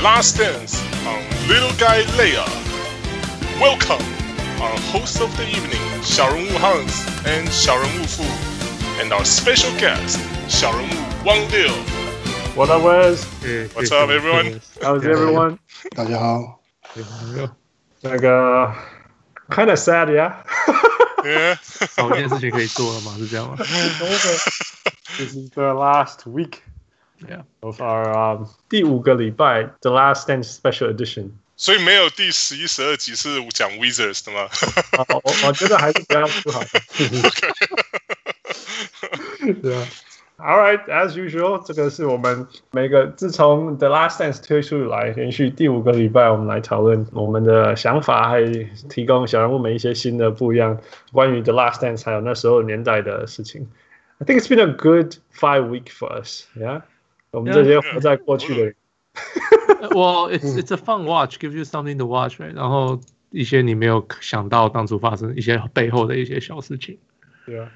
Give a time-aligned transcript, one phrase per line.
[0.00, 2.46] Last Dance on Little Guy Leia.
[3.60, 4.02] Welcome,
[4.58, 8.24] our host of the evening, 小人物 Hans and 小人物 Fu,
[8.98, 10.18] and our special guest,
[10.48, 10.94] 小人物
[11.26, 11.70] 汪六。
[12.56, 13.26] What up, Wes?
[13.74, 14.60] What's up, everyone?
[14.80, 15.58] How's everyone?
[15.94, 16.58] 大家好，
[18.00, 18.72] 那个
[19.50, 20.42] kind of sad, yeah.
[21.22, 21.58] Yeah.
[21.94, 23.14] 找一件事情可以做了吗？
[23.18, 23.56] 是这样吗
[25.18, 26.62] This is the last week
[27.20, 31.30] ？Yeah， of our um, 第五个礼拜 The Last Dance Special Edition。
[31.56, 34.42] 所以没有第十一、十二集是讲 Wizards 的吗？
[34.98, 36.60] 啊我 我觉得还是不要不好。
[39.62, 39.86] 对啊。
[40.38, 48.42] All right, as usual，这个是我们每个自从 The Last Dance 推出以来，连续第五个礼拜，我们来讨论我们的想法，还
[48.90, 50.78] 提供小人物们一些新的不一样
[51.10, 53.66] 关于 The Last Dance 还有那时候年代的事情。
[54.18, 56.82] I think it's been a good five week for us, yeah.
[57.31, 58.75] 我们这些活在过去的人。
[59.91, 62.53] well it's it's a fun watch, gives you something to watch, right？
[62.53, 66.97] 然后一些你没有想到当初发生一些背后的一些小事情。
[67.45, 67.69] 对啊。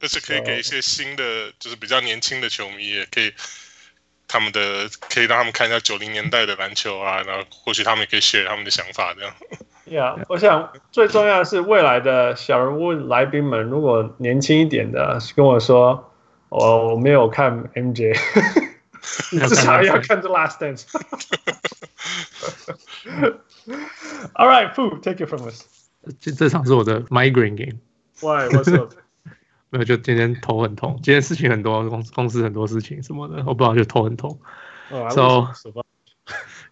[0.00, 3.32] 而且可以给一些新的，就是比较年轻的球迷，也可以
[4.28, 9.34] 他们的可以让他们看一下九零年代的篮球啊，然后或许他们也可以 share 他们的想法，这样。
[9.90, 16.07] Yeah，我想最重要的是未来的小人物来宾们，如果年轻一点的跟我说，
[16.48, 18.16] 我我没有看 MJ，
[19.48, 20.84] 至少要看 The Last Dance。
[24.34, 25.64] All right, Fu, take it from us。
[26.20, 27.78] 这这场是我的 migraine game。
[28.20, 28.48] Why?
[28.48, 28.94] What's up?
[29.70, 34.40] 没有，就今天头很痛，今天事情很多，公公司很多事情什么的，我不知道就头很痛。
[34.90, 35.48] Oh, So-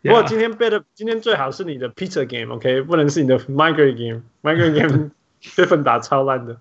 [0.02, 4.22] 不过今天 better，今天最好是你的 pizza game，OK，、不能是你的 migraine game。
[4.42, 5.10] migraine game
[5.56, 6.58] 被分打超烂的。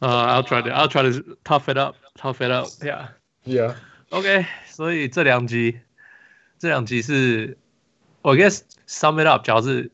[0.00, 3.08] 呃、uh,，I'll try to I'll try to tough it up, tough it up, yeah.
[3.44, 3.74] Yeah.
[4.10, 5.80] OK，所以这两集，
[6.58, 7.58] 这两集是，
[8.22, 9.90] 我 guess sum it up，主要是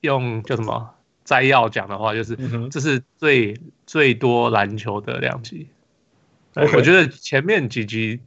[0.00, 0.94] 用叫什么
[1.24, 2.36] 摘要讲的话，就是、
[2.70, 5.68] 这是最最多篮球的两集。
[6.54, 8.20] 我觉得前面几集，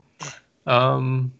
[0.66, 1.32] 嗯，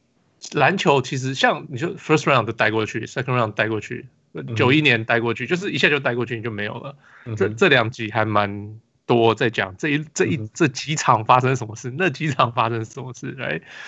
[0.54, 4.08] 篮球其实像你说 first round 都带过去，second round 带过去，
[4.56, 6.96] 九一年带过去，就是一下就带过去，你就没有了。
[7.36, 8.80] 这这两集还蛮
[9.10, 13.36] 多在讲这一这一这几场发生什么事，那几场发生什么事？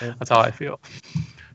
[0.00, 0.78] 嗯 That's how I feel.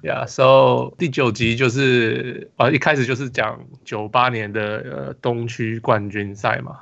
[0.01, 6.77] Yeah, so 第九集就是啊，一开始就是讲九八年的呃东区冠军赛嘛。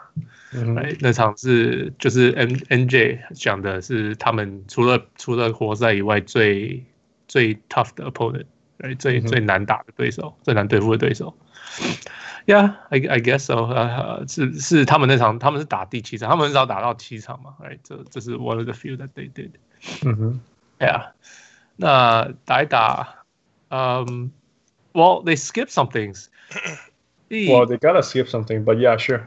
[0.53, 0.96] 嗯哼 right?
[1.00, 6.84] 那场是就是 N N J 讲的是他们除了除了活塞以外最
[7.28, 8.96] 最 tough 的 opponent，right?
[9.00, 11.35] 最、嗯哼最难打的对手，最难对付的对手。
[12.46, 13.66] Yeah, I I guess so.
[13.66, 17.78] 呃、uh,，是是他们那场他们是打第七场，他们很少打到七场嘛，right？
[17.84, 19.50] 这这是 one of the few that they did.
[20.04, 20.41] 嗯哼
[20.78, 21.10] Yeah，
[21.76, 23.24] 那打一打，
[23.68, 24.32] 嗯、
[24.92, 26.26] um,，Well they skip some things
[27.28, 27.48] 第。
[27.48, 29.26] Well, they gotta skip something, but yeah, sure.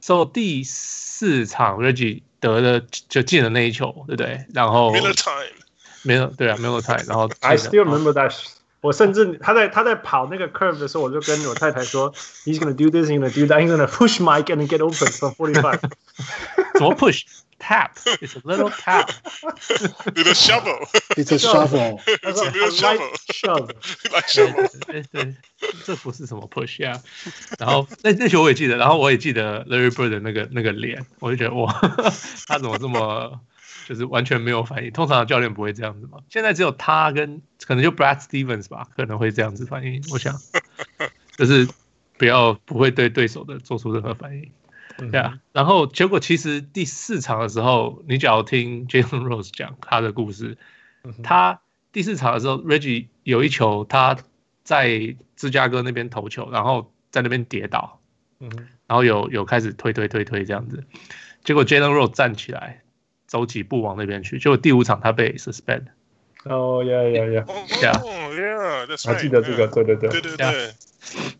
[0.00, 4.46] So 第四场 Reggie 得了就进了那一球，对不对？
[4.54, 5.52] 然后 Miller time，
[6.02, 8.34] 没有对啊，没有 time，然后 I still remember that.
[8.81, 12.13] 我甚至他在他在跑那个 curve 的时候，我就跟我太太说
[12.45, 15.33] ，He's gonna do this, he's gonna do that, he's gonna push Mike and get open for
[15.33, 15.79] forty five.
[16.73, 17.23] 怎么 push
[17.59, 17.91] tap?
[18.21, 19.09] It's a little tap.
[20.15, 21.99] 你的 shovel，It's a shovel.
[22.05, 23.01] It's a real "A light
[23.33, 23.69] shovel." shove.
[24.13, 25.35] 来 shovel，对对，
[25.85, 27.01] 这不是什么 push 呀、
[27.57, 31.73] 然后那那球我也记得，然后我也记得 Larry Bird 的那个那个脸，我就觉得哇，
[32.47, 33.41] 他怎么这么
[33.89, 34.91] 就是完全没有反应？
[34.91, 36.19] 通常教练不会这样子嘛。
[36.29, 39.99] 现在只有他跟可能就 Brad Stevens 吧，可能会这样子反应。
[40.11, 40.35] 我想
[41.35, 41.67] 就是
[42.19, 44.51] 不要不会对对手的做出任何反应。
[45.09, 50.55] 对啊，然后结果其实第四场的时候，你只要听 Jalen Rose 讲他的故事，
[51.23, 51.61] 他
[51.91, 54.17] 第四场的时候，Reggie 有一球他
[54.63, 57.99] 在芝加哥那边投球，然后在那边跌倒，
[58.39, 58.51] 嗯
[58.85, 60.83] 然后有有开始推推推推这样子，
[61.43, 62.83] 结果 Jalen Rose 站起来
[63.29, 65.83] 走几步往那边去，结果第五场他被 suspend。
[66.45, 67.43] Oh yeah yeah yeah.
[67.43, 68.87] 哦 Yeah.
[68.87, 70.51] yeah，that's 我记得这个，对对对对对 Yeah.
[70.51, 70.71] 对，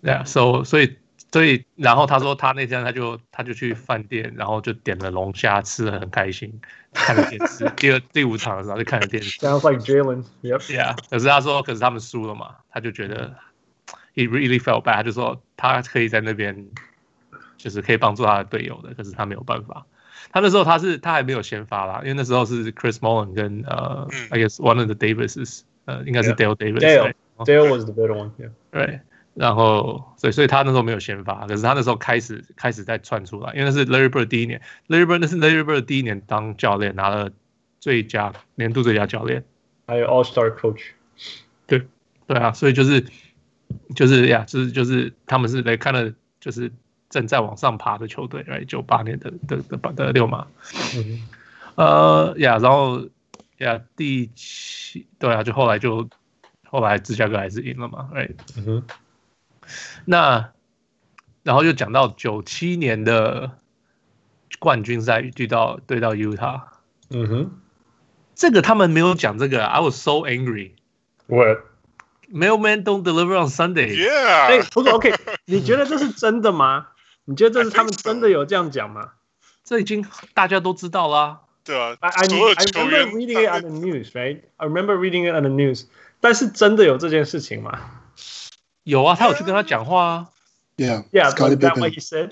[0.04, 0.98] 对啊，所所以
[1.32, 6.62] 所以然后他说他那天他就他就去饭店，然后就点了龙虾，吃的很开心，
[6.94, 7.70] 看了电视。
[7.76, 9.40] 第二第五场的时候就看了电视。
[9.40, 10.26] Sounds like Jalen.
[10.44, 10.60] Yep.
[10.70, 13.36] Yeah，可是他说，可是他们输了嘛，他就觉得
[14.14, 16.68] he really felt bad，他就说他可以在那边，
[17.58, 19.86] 就是可以帮助他的队友的，可是他没有办法。
[20.32, 26.80] 他那时候他是他还没有先发啦，因为那时候是 Chris Mullin 跟呃、嗯 I guess one of the Davises，呃，应该是 Dale Davis。
[26.80, 28.32] Dale Dale was the better one.
[28.72, 29.00] 对，
[29.34, 37.32] 然后所以所以他那时候没有先发，可是他那时候开始开始在窜出来，因为那是 Larry Bird 第一年，Larry Bird 那是 Larry Bird 第一年当教练拿了
[37.80, 39.44] 最佳年度最佳教练。
[39.88, 40.82] 还有 All Star coach.
[41.66, 41.88] 对
[42.28, 43.06] 对啊，所以就是
[43.96, 46.72] 就是呀，就是就是他们是来看了，就是
[47.10, 50.48] 正在往上爬的球队，来九八年的的的的，的六马，
[50.96, 51.28] 嗯，
[51.76, 53.08] 呃呀，然后
[53.58, 56.08] 呀第七对啊，就后来就
[56.68, 58.84] 后来芝加哥还是赢了嘛，哎，嗯哼，
[60.06, 60.52] 那
[61.42, 63.58] 然后又讲到九七年的
[64.60, 66.62] 冠军赛对到对到 Utah，
[67.10, 67.52] 嗯哼，
[68.36, 70.74] 这个他们没有讲这个，I was so angry。
[71.26, 71.60] What?
[72.32, 73.96] Mailman don't deliver on Sunday.
[73.96, 74.48] Yeah.
[74.48, 75.12] 哎，不过 OK，
[75.46, 76.88] 你觉得这是真的吗？
[77.30, 79.12] 你觉得这是他们真的有这样讲吗？
[79.64, 80.04] 这已经
[80.34, 81.42] 大家都知道啦。
[81.64, 81.96] 对啊。
[82.02, 84.42] I I remember reading it on the news, right?
[84.58, 85.86] I remember reading it on the news.
[86.20, 87.80] 但是真的有这件事情吗？
[88.84, 90.30] 有啊，他有去跟他讲话啊。
[90.78, 91.04] Yeah.
[91.12, 91.32] Yeah.
[91.32, 92.32] That what he said?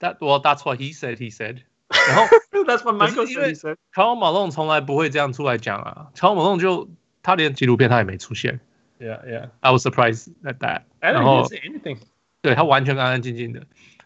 [0.00, 1.16] That well, that's what he said.
[1.16, 1.62] He said.
[1.88, 2.26] 然后
[2.64, 3.48] That's what Michael said.
[3.48, 3.76] He said.
[3.94, 6.10] Karl Malone 从来不会这样出来讲啊。
[6.14, 6.88] Karl Malone 就。
[7.22, 8.60] 他连纪录片他也没出现。
[8.98, 9.50] Yeah, yeah.
[9.60, 10.84] I was surprised at that.
[11.00, 11.98] 然后 anything.
[12.40, 13.60] 对他完全安安静静的。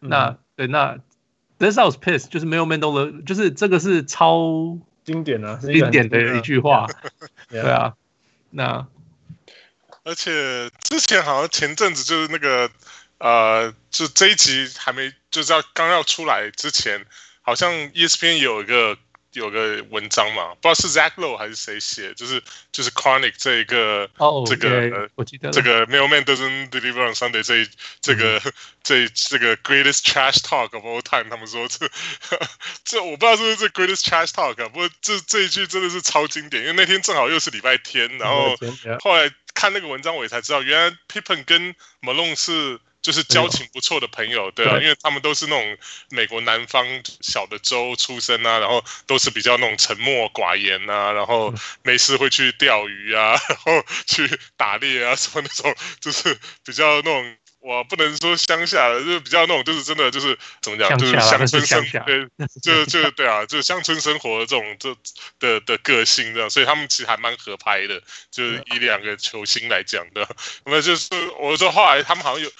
[0.09, 0.99] 那对那
[1.59, 6.87] ，This was pissed，就是没有都了，就是这个是超经典的经典的一句话。
[7.51, 7.95] 对啊，
[8.51, 8.87] 那
[10.05, 12.71] 而且之前好像前阵子就是那个
[13.19, 17.05] 呃，就这一集还没就是要刚要出来之前，
[17.43, 18.97] 好像 ESPN 有一个。
[19.35, 22.43] 有个文章嘛，不知道是 Zach Lowe 还是谁写，就是
[22.73, 27.69] 就是 Chronic 这一个，oh, 这个 yeah, 我记得这个 Mailman doesn't deliver on Sunday 这
[28.01, 28.53] 这个、嗯、
[28.83, 31.91] 这这个 Greatest Trash Talk of all time，他们说这
[32.85, 38.57] 这我不知道是不是这 Greatest Trash Talk，啊不过这这一句真的是超经典，因为那天正好又是礼拜天，然后
[39.01, 42.79] 后来看那个文章我也才知道，原来 Pippen 跟 Malone 是。
[43.05, 45.77] 就是交情不错的朋友，对啊，因为他们都是那种
[46.09, 46.87] 美国南方
[47.21, 51.53] 小的州出身啊，然后都是比较那种沉默寡言啊，然后
[51.83, 56.35] 没事会去钓鱼啊， 然后去打猎啊，什么那种，就是
[56.65, 62.27] 比较那种，我不能说乡下的，就是比较那种，就是真的就是怎么讲，就是乡村生活，对，
[62.63, 64.97] 就就对啊，就是乡村生活的这种这
[65.39, 70.27] 的的个性这样，所以他们其实还蛮合拍的，就是以两个球星来讲的，
[70.65, 71.09] 那就是
[71.39, 72.51] 我说后来他们好像有。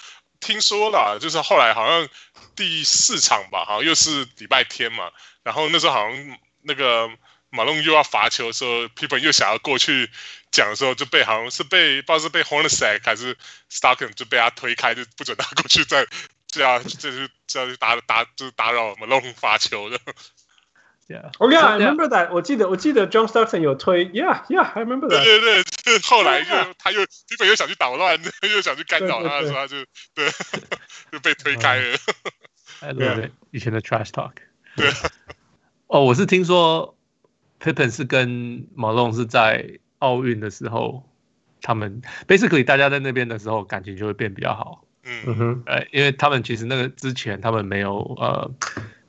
[0.45, 2.07] 听说了，就是后来好像
[2.55, 5.11] 第四场吧，好像又是礼拜天嘛，
[5.41, 7.09] 然后那时候好像那个
[7.49, 10.07] 马龙又要罚球的时候，Pippen 又想要过去
[10.51, 13.35] 讲的时候，就被好像是被不知道是被 Hornacek 还是
[13.71, 16.05] stock，就被他推开，就不准他过去再
[16.47, 19.99] 这样，就是这样就打打就是打扰马龙罚球的。
[21.07, 22.31] yeah oh yeah i remember that.
[22.31, 25.23] 我记得我记得 john stockson 有推 yeah yeah i remember that.
[25.23, 28.17] 对对对后来就他又基本又想去捣乱
[28.51, 29.77] 又想去干扰他是他就
[30.15, 30.27] 对
[31.11, 31.97] 就被推开了。
[32.81, 33.31] I love it.
[33.51, 34.33] 以前的 trash talk.
[34.75, 34.89] 对。
[35.87, 36.97] 哦我是听说
[37.61, 41.07] pippen 是跟毛龙是在奥运的时候
[41.61, 44.85] 他们 basically 大家在那边的时候感情就会变比较好。
[45.03, 45.35] 嗯。
[45.35, 45.63] 哼。
[45.67, 48.51] 哎因为他们其实那个之前他们没有呃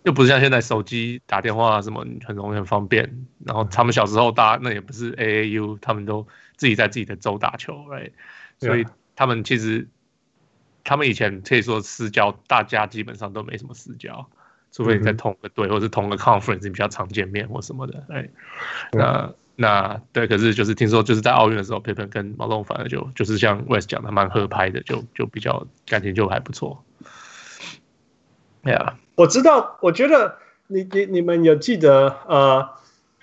[0.07, 6.25] 又不是像现在手机打电话什么很容易很方便，然后他们小时候打那也不是 AAU，他们都
[6.57, 8.13] 自己在自己的州打球，right？
[8.61, 8.87] 所以
[9.17, 9.89] 他们其实
[10.85, 14.31] 他们以前可以说私交，大家基本上都没什么私交，
[14.71, 18.29] 除非你在同个队或是同个 conference 你比较常见面或什么的，哎，
[18.93, 26.85] 那那对，可是就是听说就是在奥运的时候，Pippen 跟 Malone 反而就就是像 West 讲的蛮合拍的，就就比较感情就还不错，
[28.63, 29.01] 对啊。
[29.17, 30.37] 我知道，我觉得
[30.69, 32.69] 你你你们有记得呃，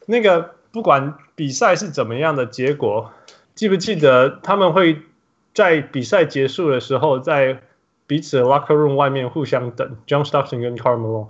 [0.08, 3.14] 那个不管比赛是怎么样的结果，
[3.56, 5.02] 记不记得他们会
[5.54, 7.62] 在比赛结束的时候，在
[8.08, 11.30] 彼此的 locker room 外面互相等，John Stockton 跟 Karl Malone，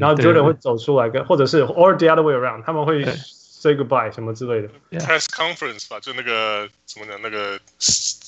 [0.00, 4.68] 然后 Jordan 会走出来跟，或者是 or the other way around，他们会 say goodbye 什么之类的。
[4.98, 7.58] Press conference 吧，就那个怎么讲，那个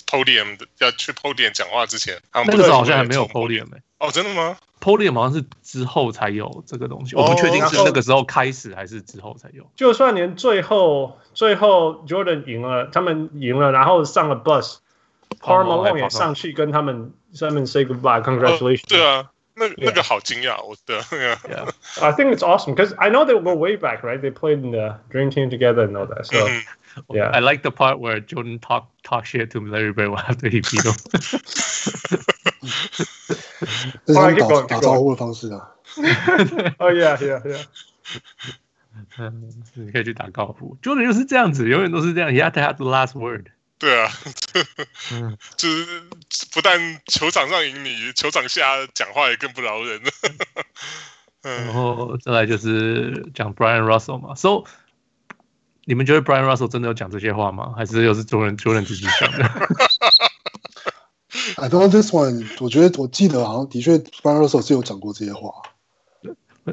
[0.06, 3.80] podium 要去 podium 讲话之前，那个时候好像还没有 podium 哎。
[3.99, 4.57] 哦，真的吗？
[4.81, 9.65] Podium 好像是之后才有这个东西，我不确定是那个时候开始还是之后才有。
[9.75, 18.87] 就算连最后最后 Jordan 赢了，他们赢了，然后上了 bus，Karl Malone 也上去跟他们上面 say goodbye，congratulations。
[18.87, 20.99] 对啊，那那个好惊讶，我的。
[22.01, 24.19] I think it's awesome because I know they go way back, right?
[24.21, 26.25] They played in the Dream Team together and all that.
[26.25, 26.47] So
[27.09, 30.61] yeah, I like the part where Jordan talk talk shit to Larry Bird after he
[30.61, 30.93] beat him.
[34.06, 35.70] 这是打打招呼的方式啊！
[36.78, 37.64] 哦，Yeah，Yeah，Yeah。
[39.18, 40.76] 嗯，你可以去打高尔夫。
[40.82, 42.30] Jordan 就是这样子，永远都是这样。
[42.30, 43.46] He had to have the last word。
[43.78, 44.10] 对啊，
[45.56, 46.02] 就是
[46.52, 48.64] 不但球场上赢你，球场下
[48.94, 50.00] 讲话也更不饶人。
[51.42, 54.34] 然后再来就是讲 Brian Russell 嘛。
[54.34, 54.64] So，
[55.86, 57.72] 你们觉得 Brian Russell 真的有讲这些话吗？
[57.74, 59.48] 还是又是 Jordan Jordan 自己讲的？
[61.56, 65.50] I don't know this one，我觉得我记得好像的确 Brian Russell 是有讲过这些话。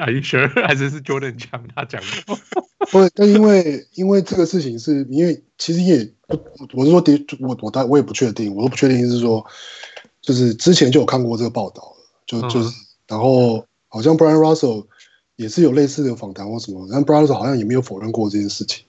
[0.00, 0.48] Are you sure？
[0.66, 2.38] 还是是 Jordan 讲他讲过？
[2.90, 6.38] 不，但因为因为这个事情是因为其实也不，
[6.72, 9.44] 我是说的，我我当我也不确定，我都不确定是说，
[10.22, 12.72] 就是之前就有看过这个报道了，就就是、嗯、
[13.08, 14.86] 然后好像 Brian Russell
[15.34, 18.84] 也是有类似的访谈或什么，但 Brian Russell 好像也没有否认过这件事情。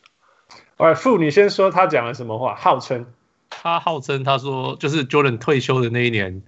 [0.77, 2.55] 哎，傅，你先说他讲了什么话？
[2.55, 3.07] 号称
[3.67, 6.41] 他号称他说就是 Jordan 退休的那一年，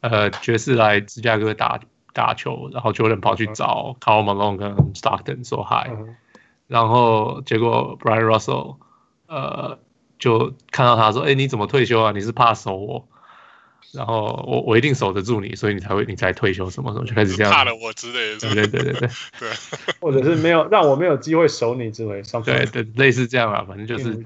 [0.00, 1.80] 呃，爵士来芝加哥打。
[2.14, 6.16] 打球，然后 Jordan 跑去找 c a r l Malone 跟 Stockton 说 hi，、嗯、
[6.66, 8.76] 然后结果 Brian Russell
[9.28, 9.78] 呃
[10.18, 12.10] 就看到他说，哎，你怎么退休啊？
[12.10, 13.08] 你是怕守我？
[13.92, 17.52] 然后我我一定守得住你，所以你才会你才退休什么什么，就开始这样。
[17.52, 18.40] 怕了我之类的。
[18.40, 19.08] 对对对对对。
[19.38, 19.48] 对
[20.00, 22.40] 或者是没有让我没有机会守你之类的。
[22.42, 24.24] 对对，类似这样啊，反正就是。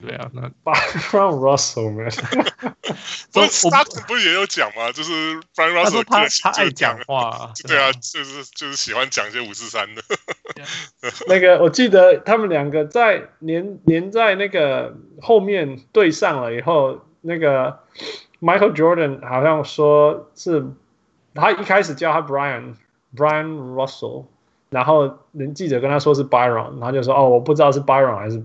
[0.00, 2.04] 嗯对啊，那 Brian Russell 没
[3.32, 4.92] 不是 Stockton 不是也有讲吗？
[4.92, 10.02] 就是 Brian Russell 他他爱讲话， 对啊，就是就是喜欢讲一些五四三的。
[11.26, 17.80] 那个我记得他们两个在连连在那个后面对上了以后，那个
[18.40, 20.64] Michael Jordan 好像说是
[21.34, 22.76] 他一开始叫他 Bryan
[23.16, 24.26] Bryan Russell，
[24.70, 28.40] 然后人记者跟他说是 Byron，然后就说哦，我不知道是 Byron 还是。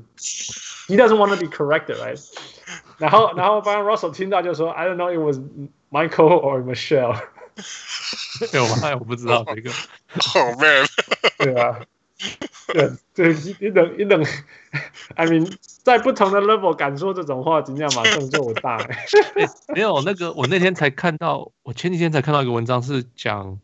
[0.88, 2.18] He doesn't want to be corrected, right?
[2.98, 5.38] 然后，然后 Bryan Russell 听到就说：“I don't know, it was
[5.90, 7.16] Michael or Michelle。”
[8.52, 8.96] 没有吗？
[8.98, 9.70] 我不知道这个。
[10.34, 10.86] Oh man！
[11.38, 11.80] 对啊，
[12.68, 14.24] 对对，一等一等，
[15.16, 19.06] I mean，在不同的 level 敢说这种话，怎样马上就我大、欸。
[19.74, 23.58] 没有那个，我那天才看到，我前几天才看到一个文章，是讲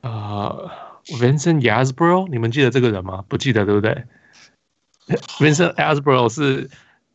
[0.00, 0.70] 呃，
[1.06, 3.24] Vincent Yasbro，你们记得这个人吗？
[3.28, 4.04] 不记得，对不对
[5.39, 6.69] Vincent Asbro 是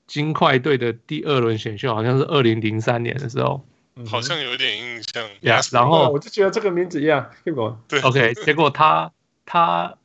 [0.06, 3.64] 金块队的第二轮选秀，好像是二零零三年的时候，
[4.06, 5.28] 好像有点印象。
[5.40, 9.12] Yeah, 然后我就觉得这个名字一样，结果对，OK，结果他
[9.44, 9.96] 他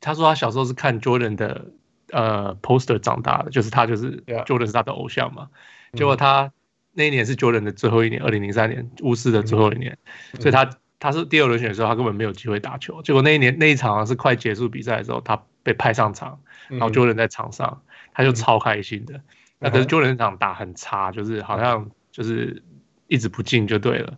[0.00, 1.66] 他说他小时候是看 Jordan 的
[2.10, 5.48] 呃 poster 长大的，就是他就是 Jordan 是他的偶像嘛。
[5.92, 5.98] Yeah.
[5.98, 6.52] 结果他
[6.92, 9.98] 那一年是 Jordan 的最后一年，二零零三年巫师的最后一年，
[10.38, 13.02] 所以他他是第二轮选的时候，他根本没有机会打球。
[13.02, 16.40] 结果那一年那一场是快结束比赛的时候，他被派上场。
[16.68, 17.82] 然后 Jordan 在场上，
[18.14, 19.20] 他就超开心的。
[19.58, 22.62] 那可是 Jordan 那场打很差，就是好像就是
[23.06, 24.14] 一直不进就对了。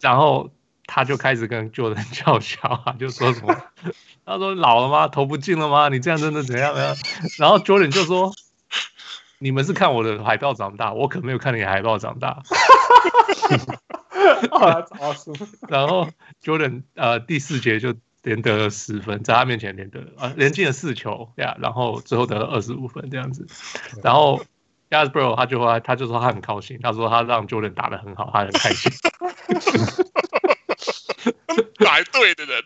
[0.00, 0.50] 然后
[0.86, 3.56] 他就开始跟 Jordan 叫嚣，就说什么？
[4.26, 5.06] 他说老了吗？
[5.06, 5.88] 投不进了吗？
[5.90, 6.94] 你这样真的怎样呢？
[7.38, 8.32] 然后 Jordan 就说
[9.38, 12.42] ：“你们是看我的海报长大，我可没有看你海报长大。”
[15.68, 16.08] 然后
[16.42, 17.94] Jordan 呃第四节就。
[18.22, 23.46] 连得了十分，在他面前连得了啊，连进了四球呀，然后最后得了二十五分这样子。
[24.02, 24.44] 然后
[24.90, 28.92] Yasbro 他就说，他就说他很高兴，他说他让 Jordan 打得很好，他很开心。
[31.78, 32.62] 来对的人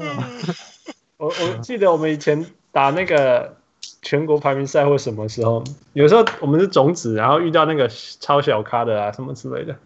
[0.00, 0.30] 啊！
[1.20, 3.58] 我我记得我们以前打那个
[4.04, 7.88] 全国排名赛或什么时候，有时候我们是种子，然后遇到那个
[8.20, 9.76] 超小咖的啊什么之类的，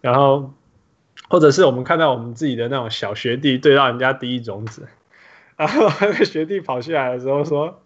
[0.00, 0.52] 然后。
[1.30, 4.88] 或者是我们看到我们自己的那种小学弟对到人家第一种子，
[5.56, 7.82] 然后那个学弟跑下来的时候说：“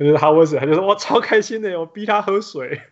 [0.00, 2.80] 我觉得他为什么？”他就说：“我超开心的，我逼他喝水。”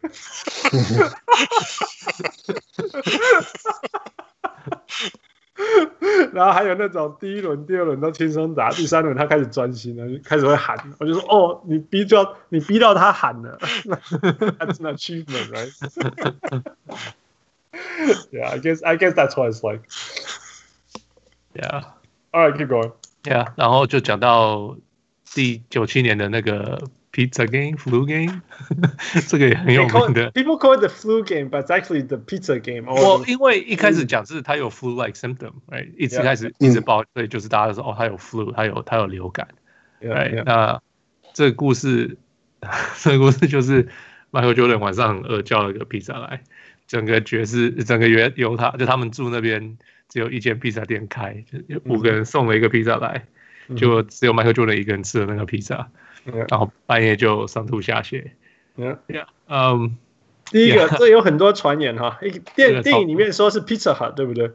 [6.32, 10.76] 然后还有那种第一轮、第二轮都轻松打，第三轮他开始专心了，开始会喊。
[10.98, 13.58] 我就说：“哦，你逼到你逼到他喊了。
[13.58, 15.72] ”That's an achievement, right?
[18.32, 19.82] Yeah, I guess I guess that's what it's like.
[21.54, 21.84] Yeah.
[22.32, 22.92] All right, keep going.
[23.24, 23.52] Yeah.
[23.56, 24.76] 然后就讲到
[25.24, 26.82] 第九七年的那个
[27.16, 28.42] Pizza Game, Flu Game，
[29.26, 30.30] 这个也很有名的。
[30.32, 32.92] People call it the flu game, but it's actually the pizza game.
[32.92, 35.90] 我因为一开始讲是他有 flu-like symptom，right？
[35.96, 39.48] 一直开始一直报，所以就是大家说哦，他有 flu，他有他有流感。
[40.02, 40.42] Right？
[40.44, 40.82] 那
[41.32, 42.18] 这个故事，
[43.00, 43.88] 这个故事就是
[44.30, 46.42] Michael Jordan 晚上很饿，叫了个披萨来。
[46.86, 49.78] 整个爵士，整个犹犹他，就他们住那边
[50.10, 53.26] 只有一间披萨店开，就五个人送了一个披萨来，
[53.68, 55.90] 嗯、就只有迈克尔乔丹一个人吃了那个披萨，嗯、
[56.48, 58.30] 然后半夜就上吐下泻。
[58.76, 58.98] 嗯，
[59.48, 59.96] 嗯，
[60.46, 62.18] 第一个这有很多传言哈，
[62.54, 64.50] 电电影里面说是 Pizza Hut 对不对？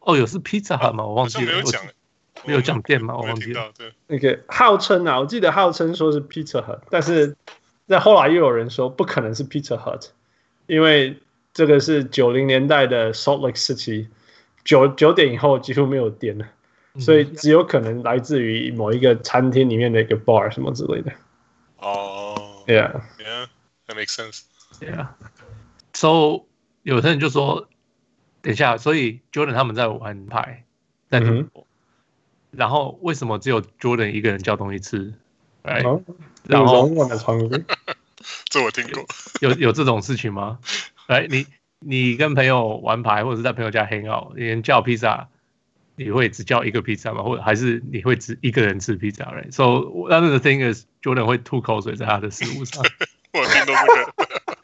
[0.00, 1.04] 哦，有是 Pizza Hut 吗？
[1.04, 1.82] 我忘记了，没有讲，
[2.44, 3.16] 没有讲店吗？
[3.16, 3.70] 我忘记了。
[3.76, 7.36] 对，那个号称啊，我记得号称说是 Pizza Hut，但是
[7.86, 10.08] 在后来又有人说不可能是 Pizza Hut，
[10.66, 11.18] 因为。
[11.56, 14.08] 这个是九零年代的 Salt Lake City，
[14.62, 16.46] 九九点以后几乎没有电了，
[16.98, 21.12] 所以只有可能来自于某一个餐厅里面的一个 bar 什么之类的。
[21.78, 22.34] 哦、
[22.66, 24.42] oh，Yeah，Yeah，that makes sense.
[24.80, 25.08] Yeah.。
[25.92, 26.46] So
[26.82, 27.68] 有的人就说，
[28.42, 30.64] 等一下，所以 Jordan 他们在玩牌，
[31.10, 31.66] 在赌博，
[32.50, 35.14] 然后为什么只有 Jordan 一个人叫东西吃？
[35.62, 35.82] 哎，
[36.44, 36.88] 然后
[38.46, 39.04] 这我听过，
[39.40, 40.58] 有有这种事情吗？
[41.06, 41.46] 哎，你
[41.80, 45.28] 你跟朋友玩牌，或者是在朋友家 hang out，你人叫披萨，
[45.96, 47.22] 你会只叫一个披萨吗？
[47.22, 49.64] 或者还是你会只一个人吃披萨？Right？So
[50.08, 52.82] another thing is Jordan 会吐口水在他的食物上。
[53.32, 54.14] 我听到这个，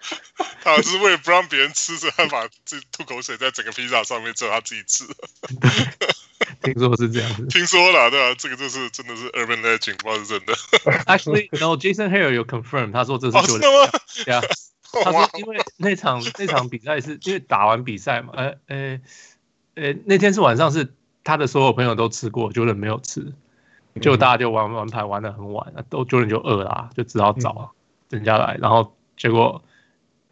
[0.64, 5.04] 他是为了不让别人吃，所以他把自己吐口水在整个披萨上面，只有他自己吃。
[6.62, 8.34] 听说是这样子，听说了，对吧、啊？
[8.38, 10.54] 这个就是真的是 urban legend，不知道是真的。
[11.04, 13.66] Actually, no，Jason Hare 有 confirm，他说这是 Jordan。
[13.66, 14.40] 哦、是吗？
[15.04, 19.00] 他说因为那场那场比赛是因为打完比赛嘛，呃呃
[19.74, 23.32] 呃，那天是晚上，是他的所有朋友都吃过，Jordan 没有吃，
[24.00, 27.72] 就大家就玩玩牌玩的很晚，都 Jordan 就饿了、啊，就只好找
[28.10, 29.62] 人家来，然后结果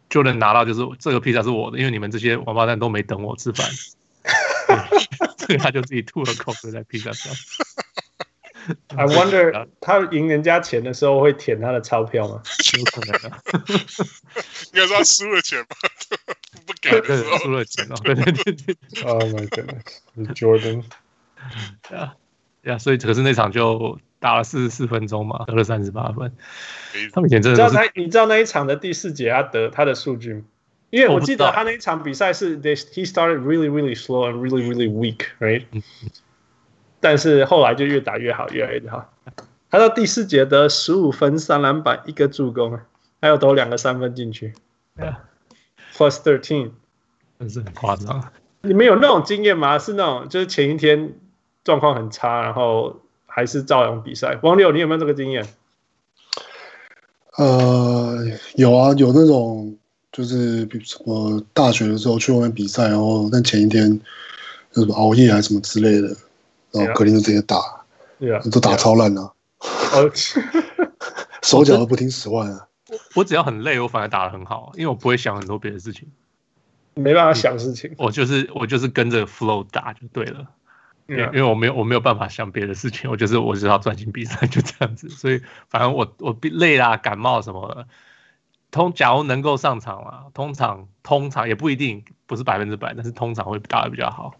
[0.09, 3.67] Jordan 拿到就是这个披萨是我的，因为你们这些王八蛋都没等我吃饭。
[5.37, 7.33] 所以他就自己吐了口水在披萨上。
[8.95, 12.41] I wonder 他赢人家钱的时候会舔他的钞票吗？
[12.77, 13.41] 有可能啊。
[14.73, 15.75] 应该是他输了钱吧？
[16.65, 17.95] 不给的时候输了钱哦。
[18.03, 18.75] 对对对对。
[19.03, 20.83] Oh my goodness，Jordan。
[21.91, 22.15] 呀
[22.63, 26.31] 呀，所以可是那场就打了四十四分钟嘛，得了三十八分。
[27.13, 27.61] 他们以前真的是。
[27.63, 30.41] 你知道那你知道那一场的第四节他得他的数据吗？
[30.91, 35.63] 因为我记得他那一场比赛是 he started really really slow and really really weak, right？
[37.01, 39.13] 但是后来就越打越好，越来越好。
[39.69, 42.79] 他到第四节得十五分、三篮板、一个助攻，
[43.19, 44.53] 还有投两个三分进去。
[45.93, 46.71] Plus thirteen，
[47.37, 48.31] 真是很夸张。
[48.61, 49.77] 你们有那种经验吗？
[49.77, 51.13] 是那种就是前一天
[51.65, 54.39] 状况很差，然后还是照样比赛。
[54.41, 55.45] 王六，你有没有这个经验？
[57.37, 58.17] 呃，
[58.55, 59.75] 有啊，有那种。
[60.13, 63.97] 就是比如什么大学的时候去外面比赛，然后但前一天
[64.73, 66.13] 就什么熬夜还是什么之类的，
[66.71, 67.57] 然后隔天就直接打，
[68.19, 69.31] 对啊，都打超烂啊，
[71.43, 72.67] 手脚都不听使唤啊。
[73.15, 76.11] 我只要很累，我反而打得很好，因为我不会想很多别的事情，
[76.93, 77.93] 没办法想事情。
[77.97, 80.45] 我就是我就是跟着 flow 打就对了，
[81.07, 87.87] 因为因为我没有我没有办法想别的事情，我就是我只要专心比赛就这样子，所以反正我我累啦、感冒什么的。
[88.71, 94.33] 通假如能够上场啊，通常通常也不一定不是百分之百，但是通常会打得比较好。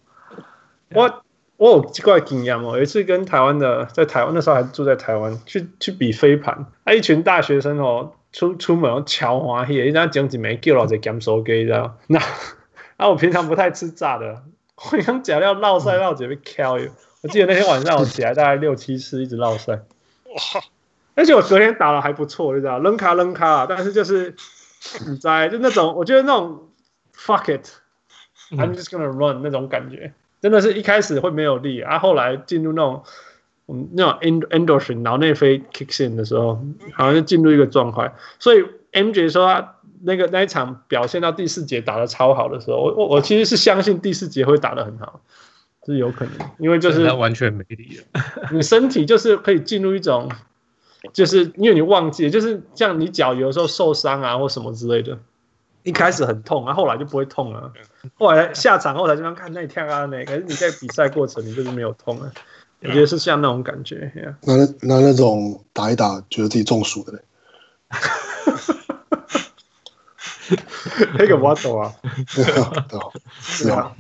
[0.94, 1.24] 我
[1.62, 11.96] 我有奇怪经验哦，有一次跟台湾的在台湾那时候还住在台湾，去去比飞盘，啊一群大学生哦出出门超欢喜，人家讲几枚叫老子减手给，知道？
[12.08, 12.20] 那
[12.98, 14.42] 啊我平常不太吃炸的，
[14.92, 16.90] 我用假料烙赛烙姐被敲哟。
[17.22, 19.74] 我记得那天晚上我起来大概六七次一直烙赛。
[19.74, 20.64] 哇！
[21.14, 24.36] 而且我昨天打的还不错，就这样扔卡扔卡，但是就是
[25.08, 26.70] 你在就那种，我觉得那种
[27.16, 30.12] fuck it，I'm just gonna run 那种感觉，
[30.42, 33.04] 真的是一开始会没有力，啊，后来进入那种
[33.68, 36.62] 嗯那种 endorphin 脑内啡 kicks in 的时候，
[36.94, 38.14] 好像就进入一个状态。
[38.40, 45.22] 所以 MJ 说他那个那一场表现到第四节打的超好的时候，我我我其实是相信第四节会打的很好，
[45.86, 50.30] 是有可能，因为就是他完全没力了， 你身体就是可以进入一种。
[51.14, 55.18] 就是因为你忘记，就是像你脚有时候受伤啊或什么之类的，
[55.84, 57.72] 一开始很痛啊，后来就不会痛了。
[58.16, 62.32] 后来下场后来经常看那跳啊那，可是你在比赛过程你就是没有痛啊。
[62.82, 64.12] 我觉得是像那种感觉。
[64.42, 67.20] 那那那种打一打觉得自己中暑的嘞？
[71.18, 71.94] 那个我懂 啊，
[73.40, 73.96] 是啊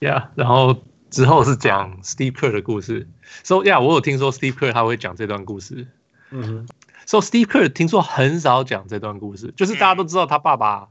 [0.00, 3.08] ，Yeah，然后之后是讲 Steve Kerr 的故事。
[3.42, 5.88] So Yeah，我有听说 Steve Kerr 他会讲这段故事。
[6.30, 6.66] 嗯哼
[7.06, 10.88] ，So Steve Kerr 听说很少讲这段故事，就是大家都知道他爸爸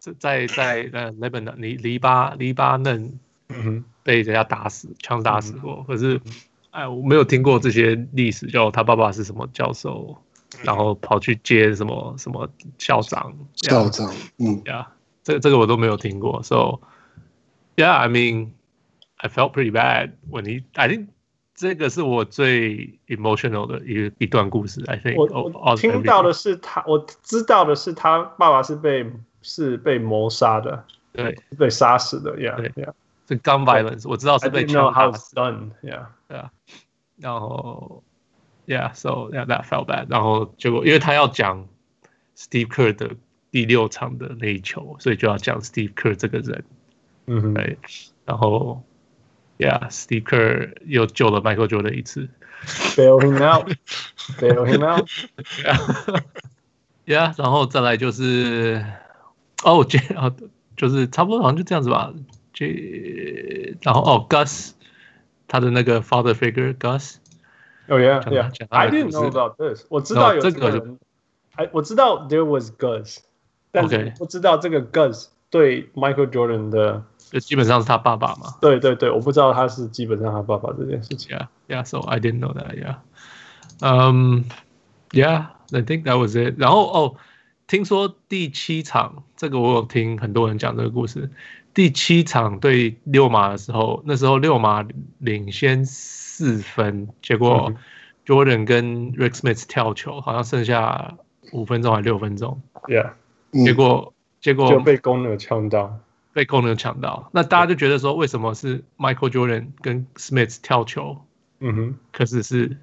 [0.00, 5.84] 在在在呃黎巴嫩黎黎巴黎巴嫩，嗯，被人家打死枪打死过。
[5.86, 6.20] 可是，
[6.70, 10.16] 哎，我没有听过这些历史，就他爸爸是什么教授，
[10.64, 14.90] 然后跑去接什么什么校长，校长，嗯，呀，
[15.22, 16.42] 这这个我都没有听过。
[16.42, 16.80] So
[17.76, 18.48] yeah，I mean
[19.16, 21.06] I felt pretty bad when he I think。
[21.52, 24.82] 这个是我最 emotional 的一一段故事。
[24.86, 29.04] I think 我我听到的是他，我知道的是他爸爸是被
[29.42, 32.36] 是被谋杀的，对，被杀死的。
[32.36, 32.92] ，Yeah，Yeah，
[33.28, 35.34] 是 gun violence，我知道是被枪打死。
[35.36, 36.50] Yeah，对啊。
[37.16, 38.02] 然后
[38.66, 40.06] ，Yeah，so yeah that felt bad。
[40.08, 41.68] 然后结果，因为他要讲
[42.36, 43.16] Steve Kerr 的
[43.50, 46.64] 第六场的那一球，所以就要讲 Steve Kerr 这个人。
[47.26, 47.78] 嗯哼，对。
[48.24, 48.82] 然后。
[49.58, 52.30] Yeah，Steve Kerr 又救了 Michael Jordan 一次。
[52.96, 53.70] Bail him out.
[54.38, 54.82] Bail him
[57.06, 58.82] out.，Yeah，然后再来就是
[59.63, 60.33] 哦，这啊，
[60.77, 62.13] 就是差不多好像就这样子吧。
[62.53, 64.71] 这然后哦，Gus，
[65.47, 67.15] 他的那个 father figure Gus。
[67.87, 69.85] 哦，Yeah，Yeah，I didn't know about this。
[69.89, 70.99] 我知道有这个人，
[71.55, 73.19] 哎，我知道 there was Gus，
[73.71, 77.03] 但是不知道这个 Gus 对 Michael Jordan 的。
[77.31, 78.55] 就基本上是他爸爸嘛？
[78.61, 81.35] 对对对，我不知道他是基本上他爸爸这件事情。
[81.35, 81.83] Yeah, yeah.
[81.83, 82.75] So I didn't know that.
[82.75, 82.97] Yeah.
[83.81, 84.45] Um,
[85.11, 85.47] yeah.
[85.73, 86.55] I think that was it.
[86.59, 87.15] 然后哦，
[87.70, 91.30] 听说第七场这个我有听很多人讲这个故事。
[91.72, 94.84] 第七场对六马的时候，那时候六马
[95.18, 97.72] 领先四分，结果
[98.26, 101.14] Jordan 跟 Rick Smith 跳球，好像剩下
[101.52, 102.60] 五分钟还六分钟。
[102.88, 103.12] Yeah.
[103.52, 106.00] 结果结果就被公牛抢到。
[106.32, 111.18] 被公牛抢到，那大家就觉得说，为什么是 Michael Jordan 跟 Smith 跳球？
[111.60, 112.76] 嗯哼，可是是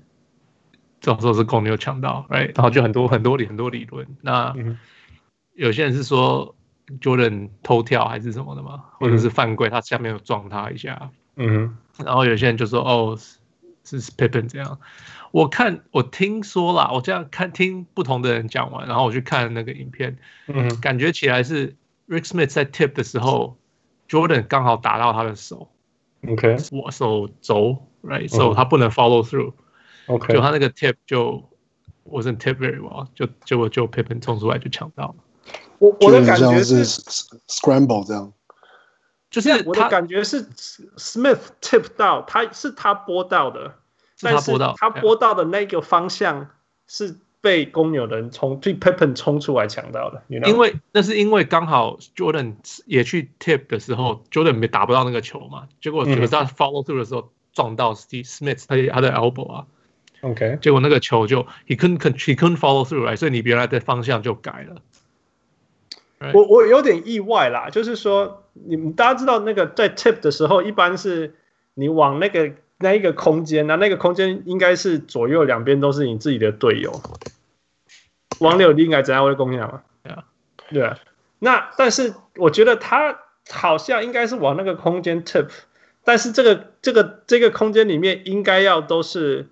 [0.99, 2.51] 这时候是公牛抢到，right？
[2.55, 4.07] 然后就很多很多理很多理论。
[4.21, 4.55] 那
[5.53, 6.55] 有些人是说
[7.01, 11.09] Jordan 偷跳还是什么的嘛，或者是犯规，他下面有撞他一下。
[11.35, 13.17] 嗯哼，然后有些人就说，哦，
[13.83, 14.79] 是 Pippen 这样。
[15.31, 21.75] 我看我听说啦，我这样看听不同的人讲完，然后我去看那个影片，嗯，感觉起来是。
[22.09, 23.57] Rick Smith 在 tip 的时候
[24.07, 25.67] ，Jordan 刚好打到他的手
[26.25, 28.55] ，OK，我手肘 uh huh.
[28.55, 29.57] 他不能 follow through，OK，、
[30.07, 31.43] 就他那个 tip 就，
[32.03, 35.15] 我正 tip very well，就结果就 Pippen 冲出来就抢到了。
[35.79, 38.31] 我我的感觉是 scramble 这样，
[39.29, 40.45] 就是我的感觉是
[40.97, 43.75] Smith tip 到，他是他拨到的，
[44.21, 46.49] 但是他播到他拨到的那个方向
[46.87, 50.23] 是被公牛人从被 Pippen 冲出来抢到的。
[50.29, 56.11] 因为那是因为刚好 Jordan 也去 tip 的时候，Jordan 没打不到那个球嘛，结果他
[56.45, 59.67] follow through 的时候撞到 Smith 他他的 elbow 啊。
[60.21, 63.17] ，OK，结果那个球就 he couldn't he couldn't follow through，、right?
[63.17, 64.81] 所以你原来的方向就改了。
[66.19, 66.31] Right?
[66.33, 71.35] 我我有点意外啦，就是说你们大家知道那个在 tip 的时候，一般是
[71.73, 72.51] 你往那个。
[72.79, 77.01] 那一个空间，那那个空间应该是左右两边都是你自己的队友。
[78.37, 79.81] 王六应该怎样会攻下吗？
[80.03, 80.25] 对啊，
[80.69, 80.99] 对啊。
[81.39, 83.17] 那但是我觉得他
[83.49, 85.47] 好像应该是往那个空间 tip，
[86.03, 89.47] 但是这个这个这个空间里面应该要都是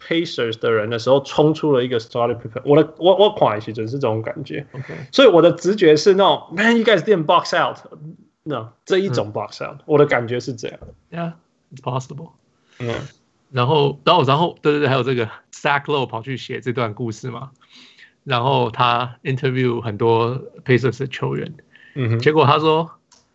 [0.00, 2.62] Pacers 的人的时候，冲出了一个 Scottie Pippen。
[2.64, 4.66] 我的我我看其实是这种感觉。
[4.72, 10.78] OK，所以我的直觉是那种 Man you guys didn't box out，no 这一种 box out，、嗯、我的感觉是这样。
[11.10, 12.30] Yeah，it's possible。
[12.78, 12.94] 嗯，
[13.50, 17.50] 然后，然后，然后，对对对，还有这个 Zach Lowe 跑去写这段故事嘛，
[18.24, 21.54] 然后他 interview 很多 Pacers 的球员，
[21.94, 22.90] 嗯哼，结果他说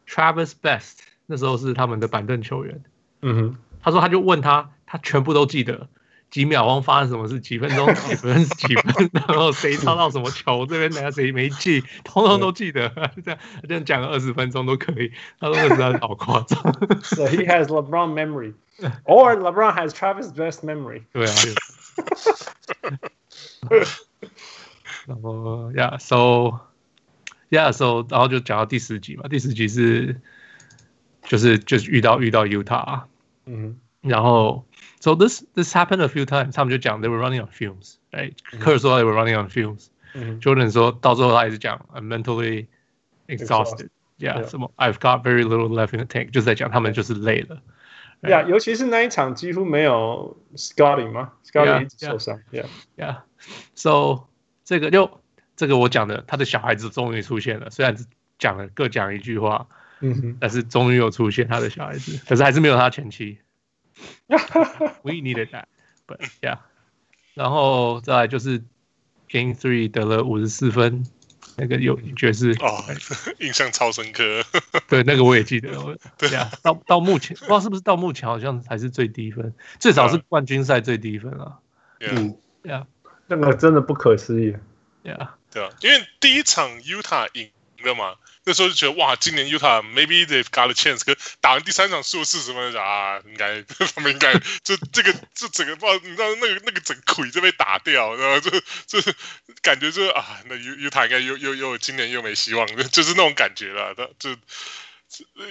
[0.07, 2.83] Travis Best 那时候是他们的板凳球员，
[3.21, 5.87] 嗯哼，他说他就问他，他全部都记得。
[6.35, 7.39] 几秒钟发生什么事？
[7.39, 9.09] 几分钟几分几分？
[9.13, 10.65] 然后谁抄到什么球？
[10.67, 11.81] 这边哪个谁没记？
[12.03, 12.89] 通通都记得。
[12.89, 15.13] 就这样这样讲个二十分钟都可以。
[15.39, 16.61] 他说实在好夸张。
[17.03, 18.53] So he has LeBron memory,
[19.05, 21.03] or LeBron has Travis best memory。
[21.13, 21.33] 对啊。
[25.07, 26.59] 然后，Yeah，so
[27.49, 29.29] Yeah，so 然后就讲到第十集嘛。
[29.29, 30.19] 第十集是
[31.23, 33.03] 就是就是遇到遇到 Utah。
[33.45, 33.79] 嗯。
[34.01, 34.65] 然后。
[35.04, 36.52] So this this happened a few times。
[36.52, 42.66] 他们就讲 they were running on fumes，哎，科尔说 they were running on fumes。Jordan 说到最后他一直讲 I'm mentally
[43.28, 47.62] exhausted，yeah，什么 I've got very little left in the tank，就是在讲他们就是累了。
[48.28, 52.38] 呀，尤其是那一场几乎没有 Scottie 嘛，Scottie 一直受伤。
[52.52, 54.24] Yeah，yeah，so
[54.64, 55.22] 这个就
[55.56, 57.96] 这个我讲的，他的小孩子终于出现了，虽然
[58.38, 59.68] 讲了各讲一句话，
[60.00, 63.38] 嗯哼，但是终于有出现他的小孩子，可是还是没有他前妻。
[65.03, 65.65] We needed that,
[66.07, 66.59] but yeah。
[67.33, 68.63] 然后再来就是
[69.29, 71.05] Game Three 得了五十四分，
[71.57, 72.83] 那个有爵士哦，
[73.39, 74.23] 印象超深刻。
[74.87, 75.69] 对，那个我也记得。
[76.17, 81.59] 对呀，到到目前不知道是不是到目前好像还是最低分，最少是冠军赛最低分啊。
[81.99, 82.85] 嗯，呀，
[83.27, 84.55] 那个真的不可思议。
[85.03, 87.49] 呀，对啊，因为第一场 Utah 赢
[87.83, 88.15] 了嘛。
[88.45, 91.03] 那时候就觉得哇，今年 Utah maybe they've got a chance。
[91.03, 93.61] 可打完第三场输四十分就啊，应该
[93.95, 98.51] 他们应该就这个就整个不知道，你知道那个那个整个腿就被打掉，然后就
[98.85, 99.11] 就
[99.61, 103.93] 感觉就啊，那 Utah 应该又又又今年又没希望，就是那种感觉了。
[103.95, 104.29] 他就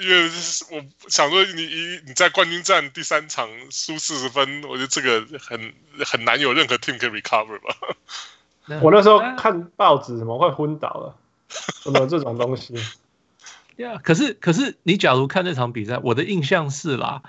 [0.01, 0.31] 因为
[0.71, 7.77] 我想说你你你在冠军战第三场输四十分，我觉得这个很很难有任何 team 可以 recover 吧。
[8.83, 11.17] 我那时候看报纸怎么会昏倒了？
[11.83, 12.75] 什么这种东西？
[13.77, 17.23] 呀，yeah, 可是可是你假如看那场比赛，我的印象是啦，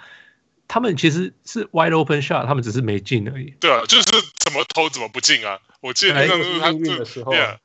[0.67, 3.53] 他们其实是 wide open shot，他们只是没进而已。
[3.59, 4.03] 对啊，就是
[4.37, 5.59] 怎么投怎么不进啊！
[5.81, 7.57] 我记得那时候他就，对啊，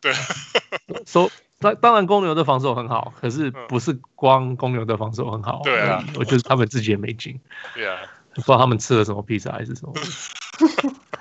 [0.00, 0.12] 对，
[1.06, 5.62] 说当当然公牛的防守很好，可是不是光公牛的防守很好。
[5.64, 7.40] 对啊，我觉得他们自己也没进。
[7.74, 7.98] 对啊，
[8.34, 9.92] 不知道他们吃了什么披萨还是什么。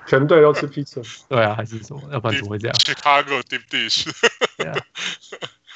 [0.07, 1.01] 全队都吃披萨。
[1.27, 2.01] 对啊，还是什么？
[2.11, 4.07] 要不然怎么会这样？Chicago deep dish。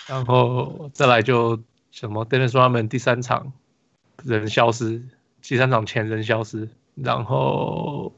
[0.08, 1.60] 然后再来就
[1.91, 3.54] 什么？Dennis Rodman 第三场
[4.23, 5.01] 人消失，
[5.41, 8.13] 第三场前人消失，然后。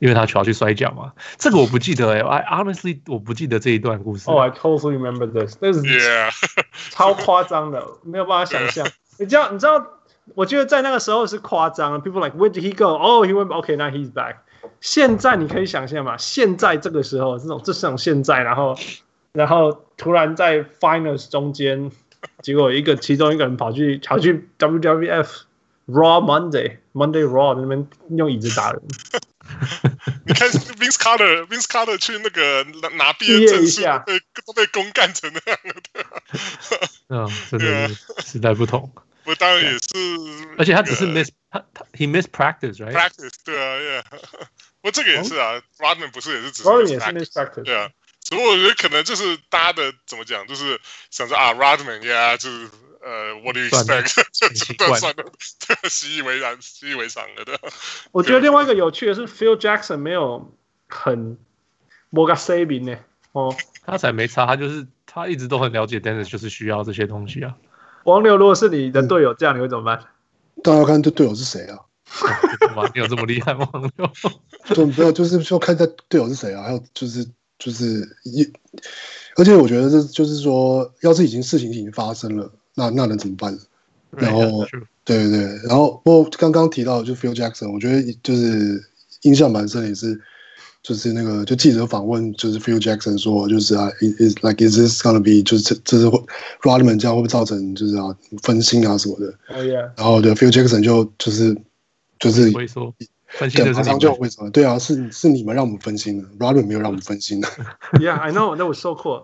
[0.00, 4.30] 因为他跑去摔跤嘛，这个我不记得哎、欸、，I honestly 我不记得这一段故事。
[4.30, 6.30] 哦、oh,，I totally remember this，this yeah
[6.90, 8.86] 超夸张的，没有办法想象。
[9.18, 9.84] 你知道，你知道，
[10.36, 12.00] 我觉得在那个时候是夸张。
[12.00, 12.96] People like where did he go?
[12.96, 13.48] Oh, he went.
[13.48, 14.36] Okay, now he's back.
[14.80, 16.16] 现在你可以想象嘛？
[16.16, 18.78] 现在这个时候，这种这种现在，然后
[19.32, 21.90] 然后突然在 finals 中间，
[22.42, 25.28] 结果一个其中一个人跑去跑去 WWF
[25.86, 28.82] Raw Monday Monday Raw 那边用椅子打人。
[30.26, 36.04] 你看 Vince Carter，Vince Carter 去那个拿拿毕业证书，被都被公干成那样的。
[37.08, 37.88] 嗯，真的
[38.22, 38.92] 时代不同。
[39.24, 39.78] 不，当然也是。
[40.58, 44.02] 而且他只是 miss 他他 he miss practice，right？Practice，对啊，yeah。
[44.82, 47.88] 不，这个也是啊，Rodman 不是也是只是 miss practice，对啊。
[48.28, 50.78] 只不过我觉得可能就是大家的怎么讲，就是
[51.10, 52.68] 想着啊，Rodman 呀，就是。
[53.00, 54.08] 呃，What do you expect？
[54.98, 55.24] 算了，
[55.88, 57.58] 习以为然，习以为常了的。
[58.10, 60.52] 我觉得另外一个有趣的是，Phil Jackson 没有
[60.88, 61.38] 很
[62.10, 62.98] 摩根 saving 呢。
[63.32, 63.54] 哦，
[63.86, 67.54] 他才没差，他就是他一直都很了解，Dennis 就是需要这些东西啊。
[68.02, 70.04] 王六，如果是你的队友这样，你会怎么办？
[70.64, 71.78] 大家看这队友是谁啊？
[72.74, 73.68] 哇 你有这么厉害吗？
[73.72, 74.10] 王六？
[74.74, 76.64] 就没有，就是说看这队友是谁啊？
[76.64, 77.24] 还有就是
[77.58, 78.46] 就是一，
[79.36, 82.50] 而且我觉得这就是说，要是已经事情已经发生了。
[82.74, 83.58] 那那能怎么办？
[84.10, 84.64] 然后
[85.04, 88.82] 对对对，然后不过刚刚提到就 Phil Jackson，我觉得就是
[89.22, 90.18] 印象蛮深的，也是
[90.82, 96.06] 就是那个就记者访问，就是 Phil Jackson 说，就是啊，is like is this gonna be 就是这这是
[96.62, 99.90] Rodman 这样会不会造成就是啊分心啊什么的？Oh yeah.
[99.96, 101.56] 然后对 Phil Jackson 就就是
[102.20, 102.50] 就是
[103.27, 104.49] 分心的是就为什么？
[104.51, 107.47] 对啊，是是你们让我们分心的，Rodman 没有让我们分心的。
[107.93, 108.55] Yeah, I know.
[108.55, 109.23] That was so cool.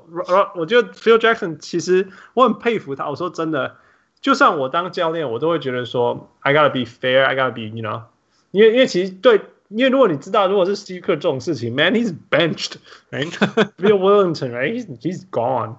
[0.55, 3.09] 我觉得 Phil Jackson 其实我很佩服他。
[3.09, 3.75] 我说真的，
[4.21, 7.23] 就算我当教练，我都会觉得说，I gotta be fair.
[7.23, 8.03] I gotta be, you know.
[8.51, 12.77] 因为因为其实对，因为如果你知道，如果是 Steve Kerr 这种事情，Man, he's benched.
[13.11, 13.29] Right?
[13.77, 14.73] Bill Wellington, right?
[14.73, 15.75] He's he's gone.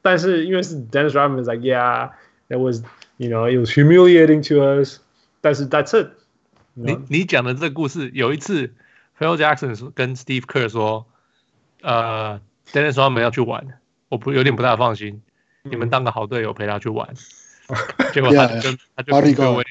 [0.00, 2.10] 但是因为是 Dennis Rodman, is like, yeah,
[2.48, 2.82] it was,
[3.18, 5.00] you know, it was humiliating to us.
[5.42, 6.08] 但是 that's it.
[6.73, 8.73] 你你讲的这个故事，有一次
[9.19, 11.05] ，Phil Jackson 跟 Steve Kerr 说，
[11.81, 12.39] 呃
[12.71, 13.79] ，Dennis Rodman 要去玩，
[14.09, 15.21] 我不有点不大放心，
[15.63, 17.13] 你们当个好队友陪他去玩，
[18.13, 19.65] 结果他就跟他就跟各位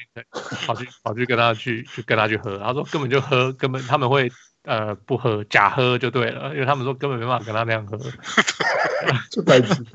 [0.67, 4.31] 跑去跑去跟他去去跟他去喝，他说根本就喝根本他们会
[4.63, 7.97] 呃不喝假喝就对了，因为他们说根本没办法跟他那样喝，
[9.31, 9.85] 就白痴。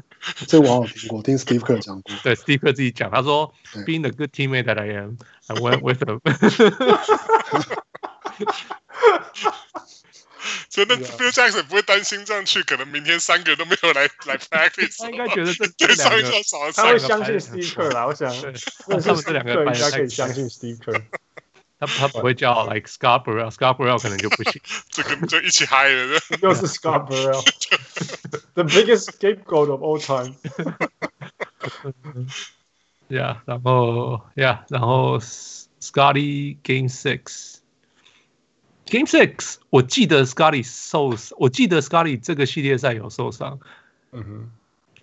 [0.46, 2.14] 这我好听过，听 Steve Kerr 讲过。
[2.22, 3.52] 对，Steve Kerr 自己讲，他说
[3.86, 6.20] ，Being the good teammate that I am, I went with them。
[10.68, 14.98] 所以那 Phil Jackson 不会担心这样去，可能明天三个都没有来来 practice。
[14.98, 18.06] 他应该觉得这对上一场少了，他会相信 Steve Kerr 啦。
[18.06, 18.30] 我想，
[18.86, 21.02] 他们这两个应该可以相信 Steve Kerr。
[21.80, 24.62] 他他不会叫 like Scott Burrell，Scott Burrell 可能就不行。
[24.89, 30.36] 这个就一起嗨了，又是 Scott Burrell，the biggest scapegoat of all time。
[33.10, 43.60] Yeah，然后 Yeah，然后 Scotty Game Six，Game Six，我记得 Scotty 受，我记得 Scotty 这个系列赛有受伤。
[44.12, 44.51] 嗯哼。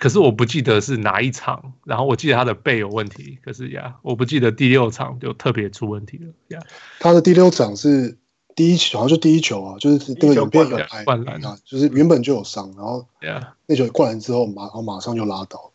[0.04, 3.40] 可是我不记得是哪一场，然后我记得他的背有问题。
[3.42, 6.62] 可是呀，我不记得第六场就特别出问题了呀。
[7.00, 8.18] 他的第六场是
[8.54, 15.72] 第一球，好像就第一球啊，就是那个影片有拍，灌篮，就是原本就有伤，然后呀，那球灌篮之后马，然后马上就拉倒。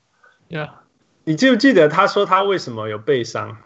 [0.49, 0.75] 呀，
[1.25, 3.57] 你记不记得他说他为什么有背伤？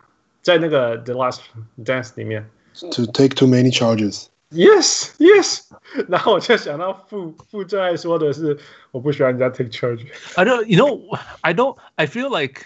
[0.43, 1.41] 在那个 The Last
[1.85, 2.49] Dance 里面
[2.93, 4.27] ，To take too many charges。
[4.52, 5.64] Yes, yes。
[6.08, 8.58] 然后我就想到傅傅最爱说的是，
[8.92, 11.76] 我不喜欢人家 take charge。I don't, you know, I don't.
[11.96, 12.62] I feel like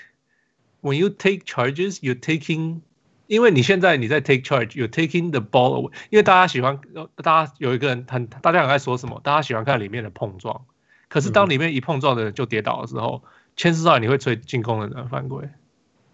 [0.82, 2.82] when you take charges, you're taking，
[3.26, 5.91] 因为你现在你在 take charge, you're taking the ball away。
[6.12, 6.80] 因为大家喜欢，
[7.15, 9.20] 大家有一个人很，大家很爱说什么？
[9.24, 10.63] 大家喜欢看里面的碰撞。
[11.10, 13.24] 可是当里面一碰撞的人就跌倒的时候，
[13.56, 15.50] 牵涉到你会吹进攻的人犯规。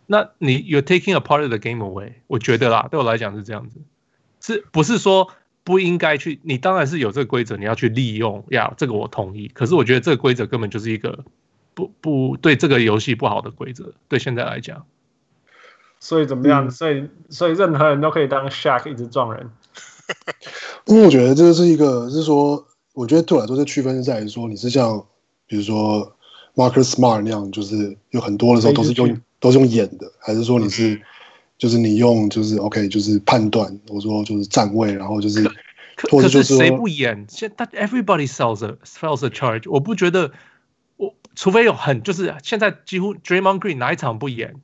[0.05, 2.13] 那你 you're taking a part of the game away。
[2.27, 3.81] 我觉得啦，对我来讲是这样子，
[4.39, 5.29] 是不是说？
[5.64, 9.48] 不应该去，你当然是有这个规则，你要去利用呀，这个我同意。
[9.54, 11.24] 可是我觉得这个规则根本就是一个
[11.74, 14.84] 不不对这个游戏不好的规则，对现在来讲。
[16.00, 16.66] 所以怎么样？
[16.66, 19.48] 嗯、所以所以任何人都可以当 shark 一直撞人。
[20.86, 25.06] 因为我觉得这个是一个，是说，我觉得对我来说，这区分是在于说，你是像
[25.46, 26.16] 比如说
[26.56, 31.02] Marcus Smart 那样，就是有很多的时候都是用都是用演的，还是说你是、嗯、
[31.62, 35.44] 就是你用就是 OK 就是判断，我说就是站位，然后就是
[35.94, 37.24] 可或者就是谁不演？
[37.28, 40.32] 现在 Everybody sells a sells a charge，我不觉得
[40.96, 44.56] 我除非有很就是现在几乎 Draymond Green 哪一场不演？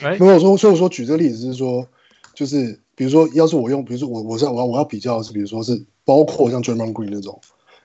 [0.00, 1.86] 哎，没有说，所以我说举这个例子是说，
[2.32, 7.38] 就是比如说要是我用，比如说我我是我要我要比较的是，比如说是包括像 Draymond Green 那种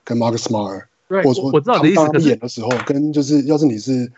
[0.05, 0.83] 跟 Marcus Smart。
[1.09, 4.11] Right, 或者说，他们当演的时候，跟就是，要是你是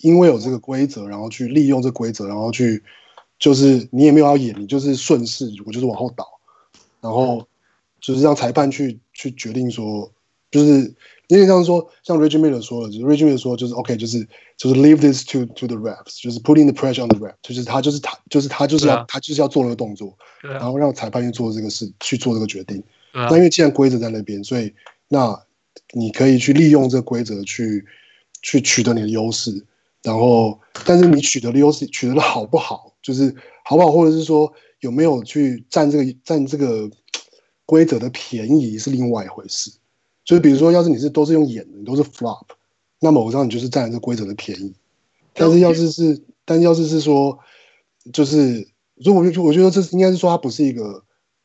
[0.00, 2.82] 因为有这个规则，然后去利用这规则，然后去，
[3.38, 6.26] 就是你也没有要演，你就是顺势，我就是往后倒，
[7.00, 7.46] 然后
[8.00, 10.10] 就是让裁判去去决定说，
[10.50, 10.94] 就是
[11.28, 16.72] 因为像说，像 Reggie Miller 说的，就是 Reggie Miller 说，就是 OK，就是就是 leave this to to the refs，就是 putting the
[16.72, 22.82] pressure on the refs，就是他就是他就是他就是要、啊、他就是要做那个动作，啊、然后让裁判去做这个事，去做这个决定。
[23.12, 24.72] 啊、那因为既然规则在那边，所以
[25.08, 25.40] 那。
[25.92, 27.86] 你可以去利用这个规则去
[28.42, 29.64] 去取得你的优势，
[30.08, 36.90] 然后，但是你取得的优势取得的好不好，就是好不好，或者是说有没有去占这个占这个
[37.66, 39.70] 规则的便宜是另外一回事。
[40.24, 42.46] 就是比如说，要是你是都是用演的，你都是 flop，
[43.00, 44.72] 那么我知道你就是占了这规则的便宜。
[45.34, 47.38] 但是要是是，但要是是说，
[48.12, 48.66] 就是
[48.96, 51.04] 如果我就我觉得这应该是说它不是一个。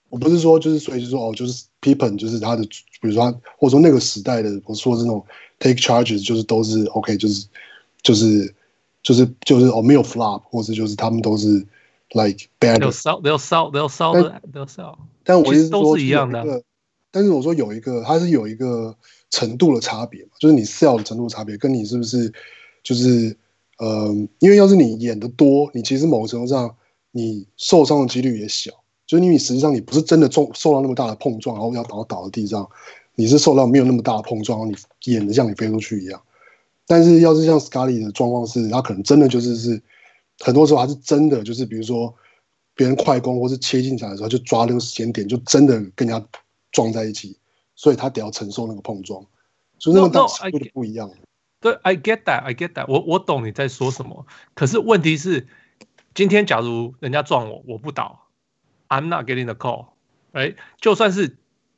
[0.10, 2.63] 我不是说就是所以就说哦，就是 Pippen 就是他的，
[3.02, 5.26] 比如说或者说那个时代的，我说这种
[5.58, 7.47] take charges 就是都是 OK，就是
[8.04, 8.54] 就是
[9.02, 11.66] 就是就是哦没有 flop，或者就是他们都是
[12.12, 12.80] like bad。
[12.80, 14.98] They'll sell, they'll sell, they'll sell, they'll sell。
[15.24, 16.62] 但我意思是说都是一样的。
[17.10, 18.96] 但是我说有一个，它是有一个
[19.30, 22.34] 程度的差别嘛，就是你 sell 的程度的差别，跟你是不是
[22.84, 23.36] 就是
[23.78, 24.08] 呃，
[24.39, 26.76] 因为要是你演的多，你其实某个程度上
[27.12, 28.72] 你受伤的几率也小。
[29.06, 32.68] 就是因为实际上你不是真的重受到那么大的碰撞，然后要倒倒在地上，
[33.16, 36.20] 你是受到没有那么大的碰撞，然后你演的像你飞出去一样。
[36.86, 39.82] 但是要是像 Scottie 的状况是，他可能真的就是是
[40.39, 42.13] 很多时候还是真的就是，比如说
[42.76, 46.28] 别人快攻或是切进来的时候，就抓那个时间点，就真的跟人家
[46.72, 47.38] 撞在一起，
[47.76, 49.26] 所以他得要承受那个碰撞，
[49.80, 51.08] 所以那个大尺度就不一样。
[51.08, 51.17] No, no,
[51.62, 53.00] 对，I get that, I get that 我。
[53.00, 55.48] 我我懂你在说什么，可是问题是，
[56.13, 58.28] 今天假如人家撞我，我不倒。
[58.89, 59.88] I'm not getting the call，
[60.34, 61.38] 哎，就算是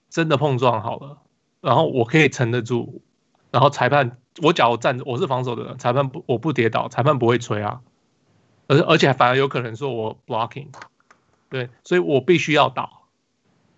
[0.10, 1.20] 真的碰撞好了，
[1.62, 3.02] 然后我可以撑得住，
[3.56, 7.80] 然后裁判我假如站着，我是防守的人，裁判不我不跌倒，裁判不会吹啊，
[8.68, 10.68] 而而且反而有可能说我 blocking，
[11.50, 13.08] 对，所以我必须要倒，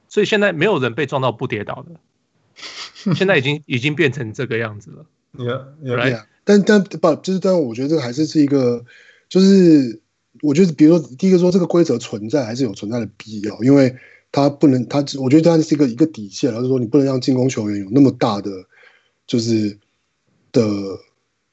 [0.10, 5.06] 所以现在没有人被撞到不跌倒的，现在已经已经变成这个样子了。
[5.38, 6.24] Yeah, yeah, yeah.
[6.44, 8.84] 但但不就是但我觉得这个还是是一个
[9.30, 10.02] 就是。
[10.44, 13.96] 我觉得，比如说，第一个说这个规则存在还是有存在的必要，因为
[14.32, 18.52] 它不能，它我觉得它是一个一个底线，就是说你不能让进攻球员有那么大的，
[19.28, 19.78] 就是
[20.52, 20.64] 的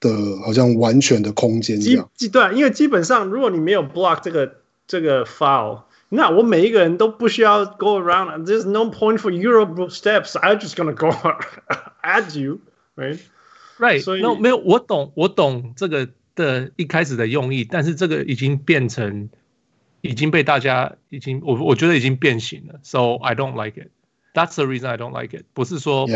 [0.01, 0.09] 的，
[0.47, 2.09] 好像完全的空间这样。
[2.15, 8.47] 基对，因为基本上如果你没有 block 这个这个 file 那我每一个人都不需要 go around。
[8.47, 10.37] There's no point for Euro steps.
[10.37, 11.11] I'm just gonna go
[12.03, 12.61] at you,
[12.97, 13.19] right?
[13.79, 14.01] Right.
[14.01, 16.09] 所以，no, 没有，我懂，我懂这个。
[16.37, 19.31] 的一开始的用意，但是这个已经变成，
[20.01, 23.91] 已经被大家已经我我觉得已经变形了，so I don't like it.
[24.35, 25.45] That's the reason I don't like it.
[25.53, 26.09] 不是说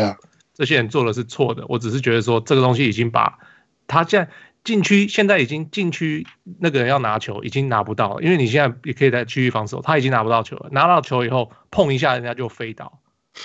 [0.59, 3.39] 这些人做的是错的，我只是觉得说这个东西已经把
[3.87, 4.31] 他现在
[4.63, 6.27] 禁区现在已经禁区
[6.59, 12.99] 那个人要拿球已经拿不到了，因为你现在也可以在区域防守，他已经拿不到球了，拿到球以后碰一下人家就飞倒，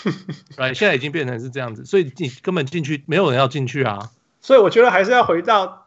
[0.59, 4.11] 来现在已经变成是这样子，所以你根本进去没有人要进去啊，
[4.42, 5.83] 所以我觉得还是要回到。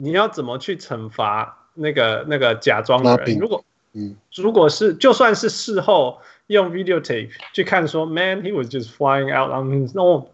[0.00, 3.36] 你要怎么去惩罚那个那个假装的人？
[3.36, 10.27] 如果嗯，如果是就算是事后用 videotape 去看说，man he was just flying out on his own，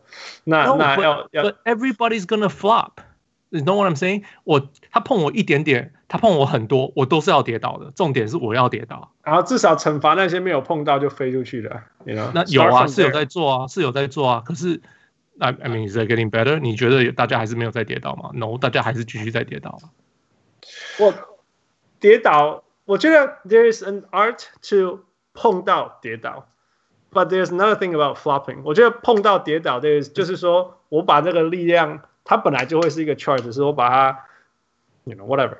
[0.43, 4.23] 那那要要 everybody's gonna flop，you know what I'm saying？
[4.43, 7.91] 我他碰我一点点，他碰我很多，我都是要跌倒的。
[7.95, 11.81] 重点是我要跌倒，然后至少惩罚那些没有碰到就飞出去的。
[12.05, 12.31] You know?
[12.33, 14.81] 那有啊，是有在做啊，是有在做啊，可是。
[15.41, 16.59] I I mean, is it getting better？
[16.59, 18.31] 你觉得大家还是没有在跌倒吗？
[18.33, 19.79] No，大家还是继续在跌倒。
[20.99, 21.13] 我
[22.01, 26.47] 跌倒，我觉得 there is an art to 碰到跌倒，
[27.11, 28.61] but there's another thing about flopping。
[28.63, 34.25] 我觉得碰到跌倒，there is 就是说我把这个力量，它本来就会是一个 charge，是我把它，
[35.05, 35.57] you know whatever，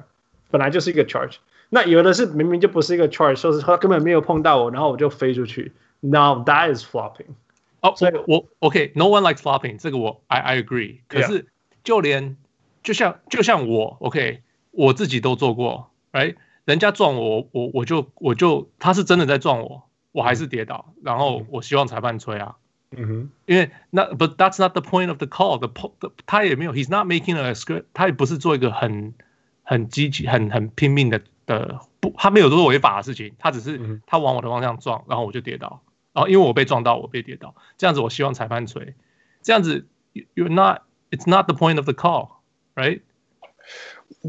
[0.51, 1.35] 本来就是一个 charge。
[1.69, 5.71] 那有的是明明就不是一个 charge，说是他根本没有碰到我，然后我就飞出去。
[5.99, 7.35] Now that is flopping。
[7.81, 10.99] 哦，所以我 OK，No one likes flopping，这个我 I I agree。
[11.07, 11.47] 可是
[11.83, 12.37] 就连
[12.83, 16.35] 就像就像我 OK，我自己都做过，right？
[16.64, 22.56] 人家撞我，我我就我就他是真的在撞我，我还是跌倒，然后我希望裁判吹啊，
[22.90, 25.58] 嗯哼，因为那 But that's not the point of the call.
[25.58, 25.68] The,
[26.00, 27.84] the 他也没有，He's not making a script.
[27.92, 29.14] 他也不是做一个很
[29.62, 35.80] 很积极、很很拼命的的不，他没有做违法的事情，他只是他往我的方向撞，然后我就跌倒，
[36.12, 38.94] 然后因为我被撞到，我被跌倒，这样子我希望裁判吹，
[39.42, 40.82] 这样子 You're not.
[41.10, 42.28] It's not the point of the call,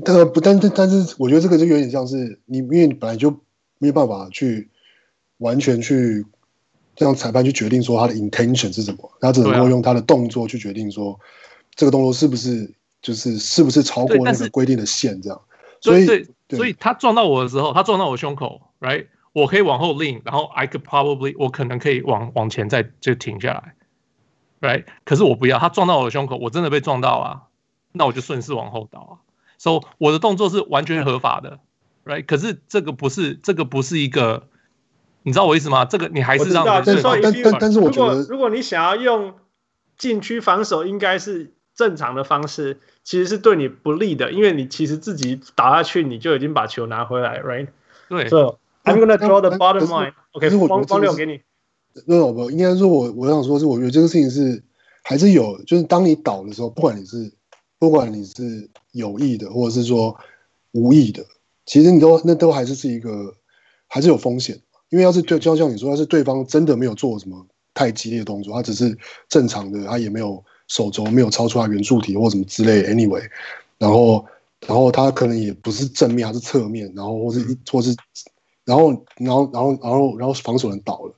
[0.03, 3.31] 但不，但但但是，我觉得这个就有点像是你，因为你本来就
[3.77, 4.69] 没有办法去
[5.37, 6.25] 完全去
[6.97, 11.19] 让裁判去决定说他的 intention 是什么，他只能够用他的动作去决定说
[11.75, 15.41] 这个动作是不是就是是不是超过那个规定的线这样。
[15.81, 16.27] 所以，对，
[16.57, 19.07] 所以他撞到我的时候，他撞到我胸口，right？
[19.33, 23.75] 我可以往后 lean，然后 I could probably 我可能可以往往前再就停下来
[24.61, 24.85] ，right？
[25.03, 27.43] 可是我不要，他撞到我的胸口，我真的被撞到啊，
[27.91, 29.13] 那我就顺势往后倒啊。
[29.57, 31.59] 所、so, 我的动作是完全合法的
[32.03, 32.25] ，right？
[32.25, 34.47] 可是这个不是，这个不是一个，
[35.23, 35.85] 你知道我意思吗？
[35.85, 36.83] 这个你还是让人。
[36.85, 39.33] 但但但是我觉得，如果你想要用
[39.97, 47.67] 禁区防守，应该是正常的方式，其实是对你不利的，因为你其实自己打下去，你就已经把球拿回来，right？
[48.09, 48.27] 对。
[48.27, 50.13] So I'm gonna draw the bottom line。
[50.33, 51.41] OK，方方六给你。
[52.05, 54.61] 那我不应该说我我想说是，我觉得这个事情是
[55.03, 57.31] 还是有，就是当你倒的时候，不管你是。
[57.77, 60.15] 不管你是有意的，或者是说
[60.71, 61.23] 无意的，
[61.65, 63.33] 其实你都那都还是是一个，
[63.87, 64.59] 还是有风险。
[64.89, 73.23] 因为要是对，就像你说，要是对方真的没有做什么太激烈的动作，他只是正常的，他也没有手肘没有超出他圆柱体或什么之类，anyway，
[73.77, 74.25] 然后
[74.61, 77.93] 然后他可能也不是正面，还是侧面，然后或是一或是，
[78.63, 81.13] 然后然后然后然后然后防守人倒了，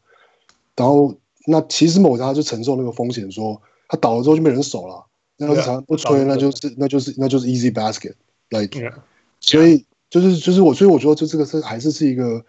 [0.75, 1.13] 然后
[1.45, 5.05] 那其实某家就承受那个风险，说他倒了之后就没人守了。
[5.37, 8.93] 那是长不吹，那就是那就是那就是 easy basket，like，、yeah.
[9.39, 12.43] 所以就是就是我，所以我觉得就这个是还是是一个，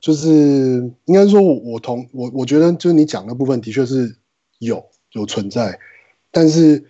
[0.00, 4.16] 就是应该说我我同我我觉得就是你讲的部分的确是
[4.58, 5.78] 有有存在，
[6.30, 6.84] 但是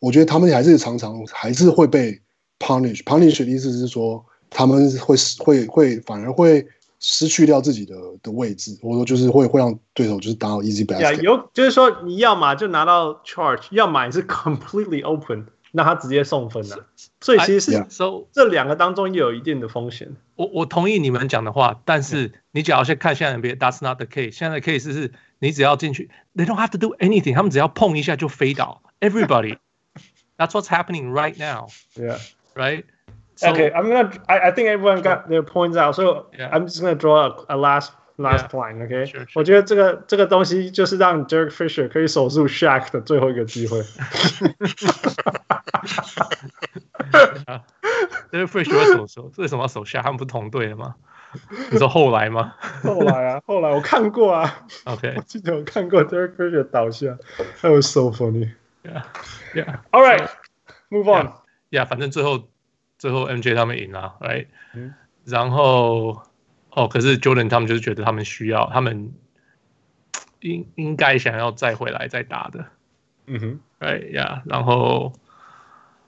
[0.00, 2.20] 我觉得他们还是常常还是会被
[2.58, 6.66] punish，punish 的意思是说他们会会会反而会。
[7.00, 11.16] 失去掉自己的的位置，或者说就是会会让对手就是打到 easy basket。
[11.16, 16.86] Yeah, 有就是说你要么就拿到 charge，要么你是 completely open，那他直接送分了。
[17.20, 20.16] 所以其实是 so 这两个当中也有一定的风险。
[20.34, 24.32] 我我同意你们讲的话，但是你只要去看现在 NBA，that's not the case。
[24.32, 28.82] 现在的 case 是你只要进去，they don't have to do anything，他们只要碰一下就飞倒。
[29.00, 31.68] Everybody，that's what's happening right now。
[31.94, 32.84] Yeah，right。
[33.37, 34.11] So, okay, I'm gonna.
[34.29, 35.95] I, I think everyone got their points out.
[35.95, 36.49] So yeah.
[36.53, 38.47] I'm just gonna draw a, a last last yeah.
[38.47, 38.77] point.
[38.83, 39.31] Okay，sure, sure.
[39.33, 43.79] 我觉得这个这个东西就是让 Derek Fisher 可以守住 Shaq 的最后一个机会。
[48.31, 49.31] Derek Fisher 为什么守？
[49.37, 50.03] 为什么要守 Shaq？
[50.03, 50.93] 他们不同队的吗？
[51.71, 52.53] 你说后来吗？
[52.83, 54.63] 后来啊，后来我看过啊。
[54.83, 57.17] OK，我记得我看过 Derek Fisher 倒下，
[57.63, 58.51] That was so funny.
[58.83, 59.01] Yeah,
[59.55, 59.79] yeah.
[59.89, 60.33] All right, so,
[60.91, 61.33] move on.
[61.71, 62.47] Yeah, yeah 反正最后。
[62.98, 64.94] 最后 MJ 他们赢了，right？、嗯、
[65.24, 66.22] 然后
[66.70, 69.14] 哦，可是 Jordan 他们就是觉得他们需要，他们
[70.40, 72.66] 应应该想要再回来再打的，
[73.26, 75.12] 嗯哼，right 呀、yeah,，然后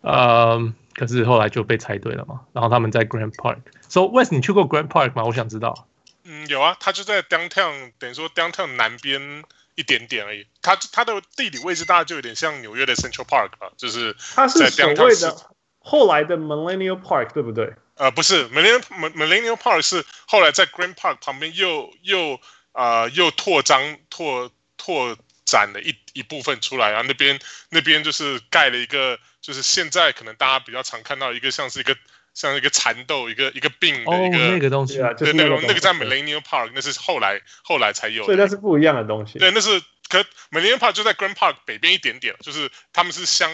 [0.00, 2.40] 呃，可是后来就被拆队了嘛。
[2.52, 3.58] 然后他们在 Grand Park。
[3.88, 5.24] So West，你去过 Grand Park 吗？
[5.24, 5.86] 我想知道。
[6.24, 10.46] 嗯，有啊，他就在 Downtown，等于说 Downtown 南边一点点而已。
[10.62, 15.36] 他他的地理位置大概就有点像纽约的 Central Park 吧，就是在 Downtown。
[15.82, 17.72] 后来的 Millennial Park 对不对？
[17.96, 18.82] 呃，不是 Millennial
[19.14, 22.34] Millennial Park 是后来在 Grand Park 旁边又又
[22.72, 27.38] 啊、呃、又拓张拓拓展了一一部分出来啊，那边
[27.70, 31.96] 那边就是盖了一个，就是现在可能大家比较常看到一个像是一个
[32.32, 39.38] 像一个蚕豆一个一个病的一个、哦、那个东西啊，对那个那个在 Millennial Park 那是后来后来才有的，所以那是不一样的东西。
[39.38, 43.50] 对，那是可 Millennial Park 就在 Grand Park 北边一点点，就是他们是相。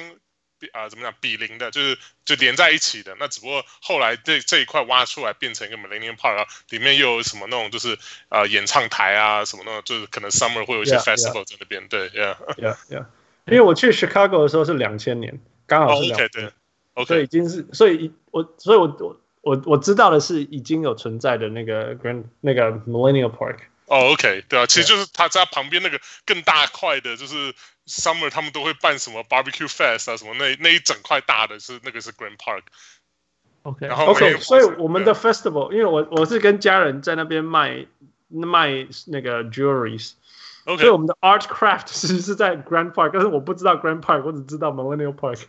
[0.73, 1.14] 啊、呃，怎么讲？
[1.21, 3.17] 比邻的，就是就连在一起的。
[3.19, 7.99] 那只不过后来这这一块挖出来，变成一个 Millennium Park，啊，里面又有什么那种，就是
[8.29, 11.83] 呃演唱台啊，什么那种，就是可能 Summer 会有一些 Festival 在那边。
[11.83, 11.89] Yeah.
[11.89, 13.07] 对，Yeah，Yeah，、yeah, yeah.
[13.47, 16.51] 因为我去 Chicago 的时候是两千年，刚好是两对
[16.95, 17.07] ，okay.
[17.07, 23.59] 所以已经是，所以我，所以我我我我知道的是已经有存在的那个 Grand 那个 Millennium Park。
[23.89, 27.55] 哦、oh,，OK，对啊，其实就是它在旁边那个更大块的，就是
[27.86, 37.86] Summer 他们都会办什么 Barbecue Fest 啊，什么那那一整块大的是那个是 Grand Park。OK，然后 OK，所以我们的 Festival，因为我我是跟家人在那边卖
[38.28, 45.43] 卖那个 Jewelries，OK，所以我们的 Art Craft 其实是在 Grand Park，但是我不知道 Grand Park，我只知道 Millennial Park。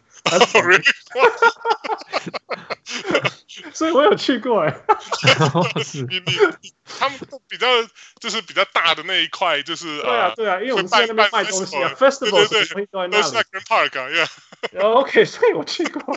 [3.74, 4.76] 所以我有去过哎。
[6.10, 7.68] 你你他们都比较
[8.20, 14.10] 就是比较大的那一块，就是对啊对啊，因为我们在那边卖东西啊，festival 对对对，都是在 Grand Park 啊
[14.74, 16.16] ，yeah，OK， 所以我去过。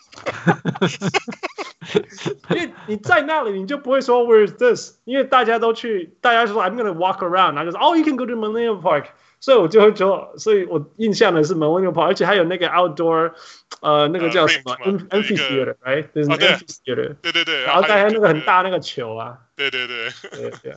[2.51, 4.97] 因为你在那里，你就不会说 Where's this？
[5.05, 9.07] 因为大家都去，大家说 I'm gonna walk around，然后就说 Oh you can go to Millennium Park。
[9.41, 13.33] 所以我就会觉得，所以我印象的是 Millennium Park，而且还有那个 outdoor，
[13.81, 16.13] 呃，那个叫什么 amphitheater，right？
[16.15, 17.63] 就是 amphitheater，对对对。
[17.63, 19.39] 然后还有那个很大那个球啊。
[19.57, 20.11] 对对对。
[20.31, 20.77] 对对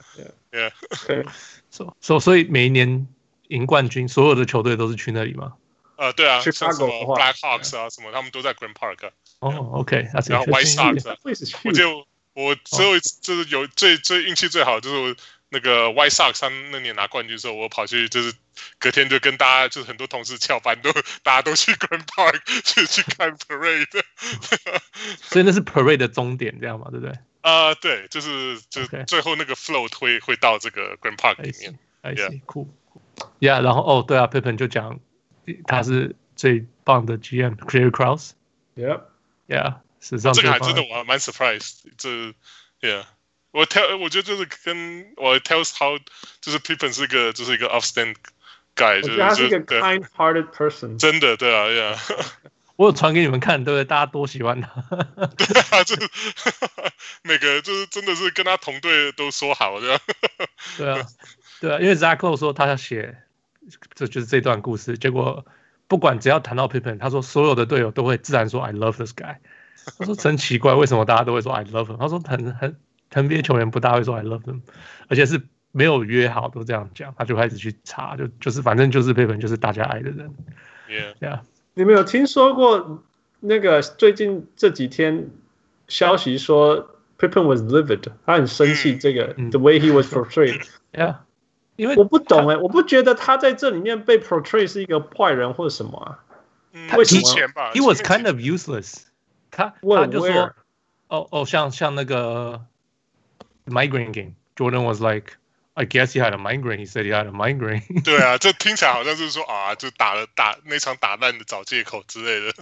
[0.49, 0.71] 对。
[1.09, 1.25] 对。
[1.69, 3.05] 所所 所以每一年
[3.49, 5.53] 赢冠军，所有的球队都是去那里吗？
[5.97, 6.87] 呃，对啊，像什么
[7.17, 9.09] Blackhawks 啊，什么他们都在 Grand Park。
[9.39, 11.15] 哦，OK，然后 White Sox，
[11.65, 15.15] 我就我最后就是有最最运气最好就是我。
[15.53, 18.33] 那个 Y Sox 三那年拿冠军的时候，我跑去就是
[18.79, 20.91] 隔天就跟大家就是很多同事翘班都
[21.21, 24.03] 大家都去 Grand Park 去去看 Parade，
[25.21, 27.15] 所以那是 Parade 的终点这样嘛，对不对？
[27.41, 32.15] 啊，对，就是就是最后那个 float 会会到这个 Grand Park 里面，哎
[32.47, 32.67] 酷
[33.39, 34.99] ，Yeah，然后哦对啊，Pepe 就讲
[35.67, 42.33] 他是最棒的 GM，Clay Cross，Yeah，Yeah，是这样，这个还真的我蛮 surprise，这
[42.81, 43.05] Yeah。
[43.53, 45.97] 我 tell 我觉得就是跟我 tells how
[46.41, 48.15] 就是 Pippen 是一个就是一个 outstanding
[48.75, 52.25] guy，就是他是一个 kind-hearted person，真的对啊，Yeah，
[52.77, 53.85] 我有传给你们看，对不对？
[53.85, 54.69] 大家多喜欢他，
[55.37, 56.09] 对啊，就是
[57.21, 59.99] 每个就是真的是跟他同队都说好这样，
[60.77, 61.07] 对啊，
[61.61, 63.15] 对啊，因为 Zach Lowe 说他要写，
[63.93, 65.45] 这就是这段故事，结果
[65.87, 69.37] 不管只要谈到 Pippen，他说所有的队友都会自然说 I love this guy，
[69.99, 71.97] 他说真奇怪，为什么大家都会说 I love him？
[71.97, 72.75] 他说很很。
[73.21, 74.61] NBA 球员不大会说 I love them，
[75.07, 75.41] 而且是
[75.71, 80.33] 没有约好都这样讲，他就开始去查，就就是反正就是佩 n 就是大家爱的人。
[80.87, 81.39] Yeah，, yeah.
[81.73, 83.03] 你们有听说过
[83.39, 85.31] 那个最近这几天
[85.87, 90.61] 消息说 Pippen was livid，他很生气这个、嗯、the way he was portrayed。
[90.93, 91.15] Yeah，
[91.75, 96.19] 因为我不懂哎、欸，我不觉得他在这里面被 portray 是一个坏人或者什么啊？
[96.87, 99.03] 他提前吧？He was kind of useless
[99.49, 99.73] 他。
[99.81, 100.53] 他他就说，
[101.07, 102.65] 哦哦，像像那个。
[103.66, 104.34] Migraine game.
[104.56, 105.36] Jordan was like,
[105.74, 106.80] I guess he had a migraine.
[106.80, 107.82] He said he had a migraine.
[108.02, 112.52] 对啊，这听起来好像是说啊，就打了打那场打烂的找借口之类的。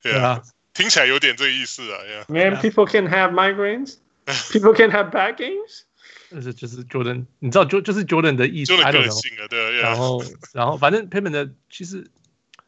[0.00, 0.42] 对啊，
[0.72, 1.98] 听起来有点这个意思啊。
[2.28, 3.96] Man, people can have migraines.
[4.24, 5.82] People can have bad games.
[6.30, 8.72] 就是就是 Jordan，你知道就就是 Jordan 的意思。
[8.72, 9.80] Jordan 个性啊，对。
[9.80, 10.24] 然后
[10.54, 12.10] 然后反正 Pippen 的其实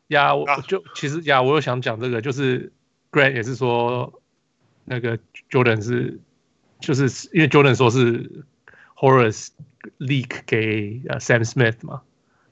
[0.09, 2.73] 呀，我就其实呀，我又想讲这个，就是
[3.11, 4.21] Grant 也是说
[4.85, 5.19] 那个
[5.51, 6.21] Jordan 是。
[6.80, 8.44] 就是因为 Jordan 说是
[8.96, 9.50] Horace
[9.98, 12.02] leak 给呃 Sam Smith 嘛，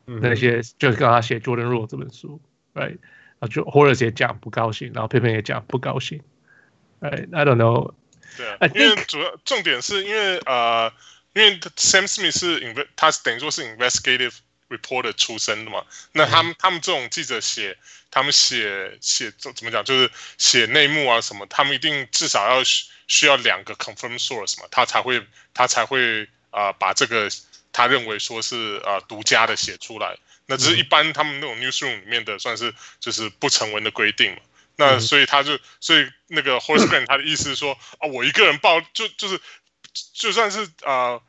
[0.06, 2.42] 嗯、那些就是刚他写 Jordan Rule 这本书
[2.74, 2.98] ，right？
[3.40, 6.22] 啊，就 Horace 也讲不高兴，然后 Pippen 也讲不高兴
[7.02, 7.94] ，right？I don't know。
[8.36, 10.92] 对啊，因为主要重点是因为呃，
[11.34, 14.38] 因为 Sam Smith 是 invest，他等于说是 investigative
[14.70, 17.78] reporter 出身的嘛，那他们、嗯、他们这种记者写，
[18.12, 22.64] 他们写写怎怎么讲，就是写内幕啊什么，他们一定至少要。
[23.10, 27.30] 需要两个 confirm source 嘛，他才会他才会啊、呃、把这个
[27.72, 30.18] 他认为说是啊、呃、独家的写出来。
[30.46, 34.40] 那只是一般他们那种 newsroom 里面的算是就是不成文的规定嘛。
[34.76, 39.40] 那所以他就所以那个 Horace Grant 他的意思是说啊，我一个人报就就是
[40.12, 41.24] 就算是啊、呃、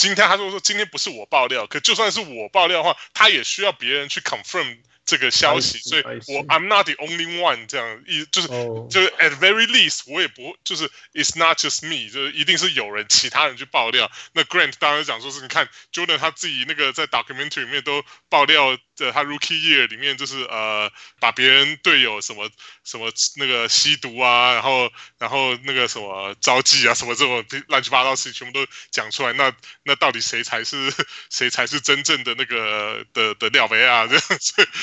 [0.00, 4.78] 今天他说说今天不是我爆料，可就算是我爆料的话，他也需要别人去 confirm。
[5.10, 8.88] 这个消息，所以我 I'm not the only one 这样一就是、oh.
[8.88, 14.08] 就是 at very least 我也不就是 it's not just me 就是一定是有人其他人去爆料。
[14.34, 22.48] 那 Grant 当然讲说是你看 Jordan 他自己那个在 documentary 里面都爆料的，他 rookie year 里面就是呃把别人队友什么
[22.84, 29.32] 什么那个吸毒啊，然后然后那个什么招妓啊什么这种乱七八糟事情全部都讲出来。
[29.32, 29.52] 那
[29.82, 30.92] 那到底谁才是
[31.30, 34.22] 谁才是真正的那个的的廖维啊这样？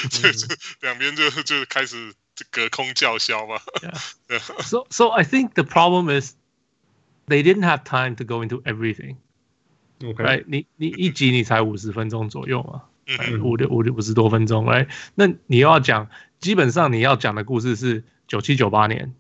[0.10, 2.14] 就就两边就就开始
[2.52, 3.60] 隔空叫嚣嘛。
[3.82, 4.40] Yeah.
[4.62, 6.34] So so I think the problem is
[7.28, 9.18] they didn't have time to go into everything.
[10.00, 10.24] Okay.
[10.24, 10.44] Right?
[10.48, 12.84] 你你一集你才五十分钟左右嘛，
[13.42, 14.88] 五六五六五十多分钟，Right?
[15.16, 16.10] 那你要讲，
[16.40, 19.16] 基本上你要讲的故事是九七九八年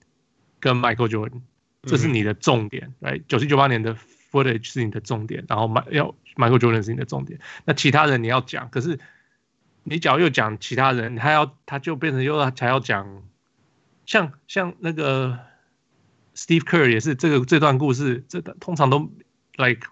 [0.59, 1.41] 跟 Michael Jordan，
[1.83, 3.23] 这是你的重点，Right?
[3.27, 3.97] 九七九八年的
[4.31, 8.99] footage 是你的重点，然后要 Michael Jordan 是你的重点，那其他人你要讲，可是。
[9.89, 13.23] 你只要又讲其他人，他要他就变成又要才要讲，
[14.05, 15.39] 像像那个
[16.35, 19.09] Steve Kerr 也是这个这段故事，这个通常都
[19.55, 19.87] like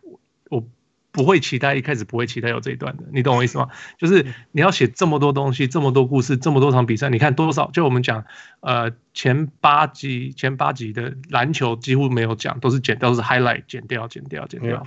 [0.49, 0.67] 我
[1.11, 3.69] 不会期待一开始不会期待有这一段的，你懂我意思吗？
[3.97, 7.71] 就是你要写这么多东西，这么多故事，这么多场比赛，你看多少？
[7.71, 8.25] 就我们讲，
[8.59, 14.83] 呃，前八集前八集的篮球几乎没有讲，都是剪，都是 highlight 剪掉，剪掉，剪掉。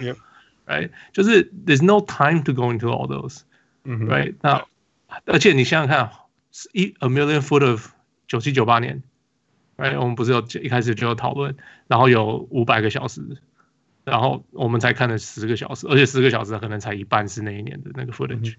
[0.66, 4.34] 哎，就是 there's no time to go into all those，right？、Mm -hmm.
[4.42, 4.62] 那
[5.24, 6.10] 而且你想想看，
[6.72, 7.88] 一 a million foot of
[8.26, 9.02] 九七九八年
[9.76, 9.98] ，right？
[9.98, 11.56] 我们不是有一开始就有讨论，
[11.86, 13.38] 然后有五百个小时。
[14.04, 18.54] 然后我们才看了十个小时，而且十个小时可能才一半是那一年的那个 footage，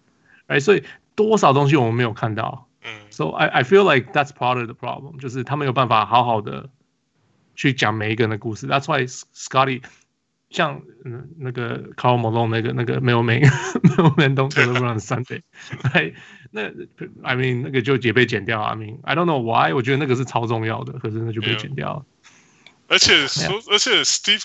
[0.45, 0.83] 哎、嗯，所以
[1.15, 2.67] 多少东西我们没有看到。
[2.83, 6.69] 嗯，so I I feel like that's part of the problem，就是他没有办法好好的
[7.55, 8.67] 去讲每一个人的故事。
[8.67, 9.81] That's why Scotty
[10.49, 15.41] 像嗯那个 Karl Malone 那个那个没有没没有 don't deliver on Sunday，
[15.93, 16.13] 哎，
[16.51, 16.63] 那
[17.23, 18.61] I mean 那个就也被剪掉。
[18.61, 22.05] I mean I don't know why，我觉得那个是超重要的，可是那就被剪掉了。
[22.87, 24.43] 而且说.而且 Steve。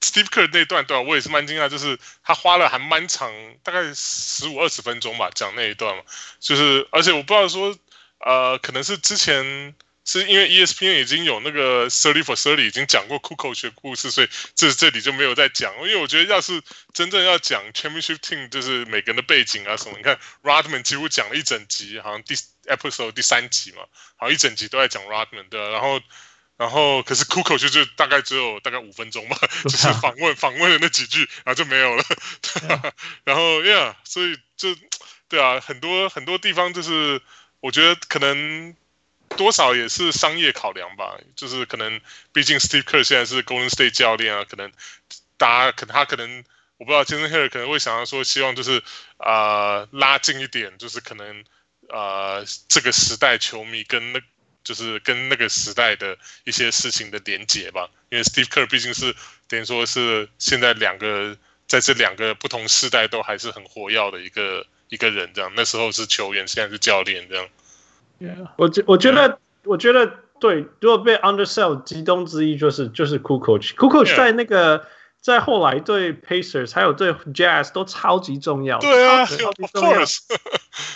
[0.00, 1.00] Steve Kerr 那段对吧？
[1.02, 3.28] 我也是蛮惊讶，就是他花了还蛮长，
[3.64, 6.04] 大概十五二十分钟吧，讲那一段嘛。
[6.38, 7.74] 就是而且我不知道说，
[8.20, 9.74] 呃，可能是之前
[10.10, 15.74] 是因为 ESPN 已经有那个 Thirty for Thirty 已经讲过 Kukoc 的故事，所以这这里就没有再讲。
[15.82, 16.62] 因为我觉得要是
[16.94, 22.34] 真正要讲 Championship Team，就是每个人的背景啊什么，你看 Rodman 几乎讲了一整集，好像第
[22.64, 23.82] Episode 第三集嘛，
[24.16, 26.00] 好像一整集都在讲 Rodman 的，然后。
[26.58, 32.02] 然后，可是 Kukoc 就就大概只有大概五分钟吧， 就是访问访问的那几句，然后就没有了。
[32.42, 32.92] 对啊、
[33.22, 34.74] 然后，Yeah，所以就
[35.28, 37.22] 对啊，很多很多地方就是，
[37.60, 38.74] 我觉得可能
[39.36, 41.18] 多少也是商业考量吧。
[41.36, 42.00] 就是可能，
[42.32, 44.72] 毕竟 Steve Kerr 现在是 Golden State 教练啊，可能
[45.36, 46.44] 大家可能他可能
[46.78, 48.82] 我不知道，Jason Taylor 可能会想要说，希望就是
[49.18, 51.40] 啊、呃、拉近一点，就是可能
[51.88, 54.20] 啊、呃、这个时代球迷跟那。
[54.64, 59.16] 就是跟那个时代的一些事情的连结吧，因为 Steve Kerr 毕竟是
[59.46, 61.34] 等于说是现在两个
[61.66, 67.48] 在这两个不同时代都还是很活跃的一个一个人，这样那时候是球员，现在是教练，这样。
[68.56, 70.10] 我觉我觉得、我觉得
[70.40, 74.84] 对，如果被 undersell，其中之一就是就是 Kukoc，Kukoc 在那个。
[75.20, 79.98] 在后来对 Pacers 还有对 Jazz 都超级重要，对啊，超级重要。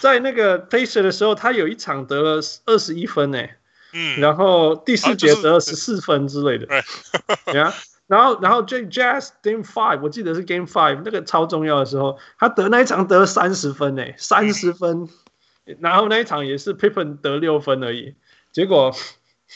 [0.00, 3.56] 在那个 Pacers 的时候，他有一场得了二十一分诶，
[3.92, 6.68] 嗯，然后第四节得了十四分之类的，
[8.06, 15.08] 然后然后这 Jazz Game Five 我记得是 Game Five 那个超重要的时候，他得那一场得了三十分诶，三十分，
[15.80, 18.14] 然后那一场也是 Pippen 得六分而已，
[18.52, 18.94] 结果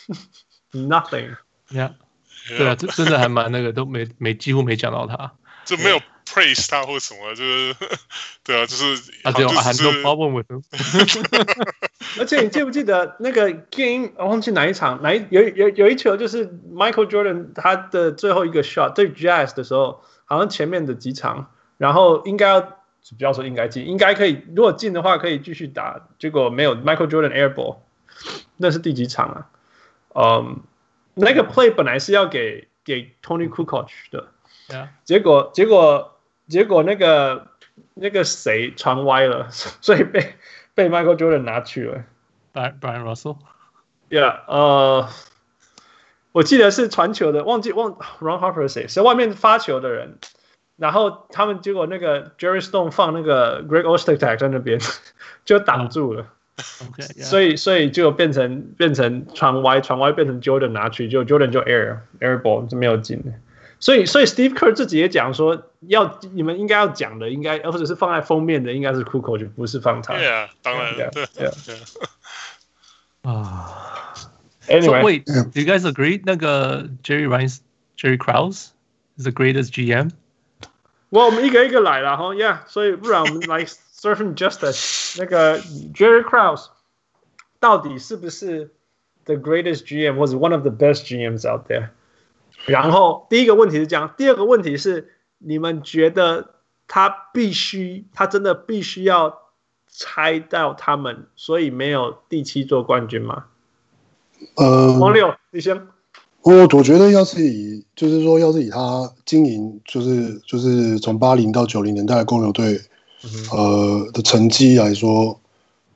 [0.72, 1.94] nothing，yeah。
[2.48, 5.32] 对啊，这真的还蛮那个，都没没几乎没讲到他，
[5.64, 7.74] 就没有 praise 他或什么，就是
[8.44, 10.62] 对啊，就是啊，只有很多 problem with him。
[12.20, 14.10] 而且你记不记得那个 game？
[14.16, 22.75] 我忘记哪一场，哪一有有有一球就是 Michael Jordan 他的最后一个 shot 对 Jazz 的时候，好像前面的几场，然后应该要
[23.14, 27.76] 不要说应该进，应该可以，如果进的话可以继续打，结果没有 Michael Jordan air ball，
[28.56, 29.48] 那是第几场啊？
[30.14, 30.58] 嗯、um,。
[31.18, 34.28] 那个 play 本来是要给给 Tony Kukoc 的
[34.68, 34.88] ，yeah.
[35.02, 37.46] 结果结果结果那个
[37.94, 40.34] 那个谁传歪了，所以被
[40.74, 42.04] 被 Michael Jordan 拿去了。
[42.52, 45.08] Brian Brian Russell，Yeah，呃，
[46.32, 48.86] 我记得是传球的，忘记忘 Ron Harper 是谁？
[48.86, 50.18] 是外面发球的人，
[50.76, 54.80] 然后他们结果那个 Jerry Stone 放那个 Greg Ostertag 在那边
[55.44, 56.26] 就挡住了。
[56.96, 57.22] Yeah.
[57.22, 63.22] 所以所以就变成变成传歪传歪变成 Jordan 拿去，就 Jordan 就 air air ball 就没有进。
[63.78, 70.14] 所以所以 Steve Kerr 自己也讲说，要你们应该要讲的，应该或者是放在封面的，应该是 Kukoc 就不是放他。
[70.14, 71.46] 对啊，当然了，对对
[73.22, 73.66] 啊。
[74.66, 76.22] Anyway, so wait, do you guys agree？
[76.24, 77.58] 那个 Jerry Rice
[77.98, 78.68] Jerry Krause
[79.18, 80.10] is the greatest GM？
[81.16, 83.64] 我我们一个一个来了哈，Yeah，所以不然我们来。
[83.96, 86.66] Surfing Justice 那个 Jerry Krause
[87.58, 88.74] 到底是不是
[89.24, 91.88] the greatest GM，或者 one of the best GMs out there？
[92.66, 96.56] 然后第一个问题是这样，第二个问题是你们觉得
[96.86, 99.38] 他必须，他真的必须要
[99.86, 103.46] 猜到他们，所以没有第七座冠军吗？
[104.56, 105.88] 呃，王六，你先。
[106.46, 112.80] 我我觉得要是以，就是说要是以他经营，就是就是从八零到九零年代的公牛队。
[113.50, 115.40] 呃的成绩来说，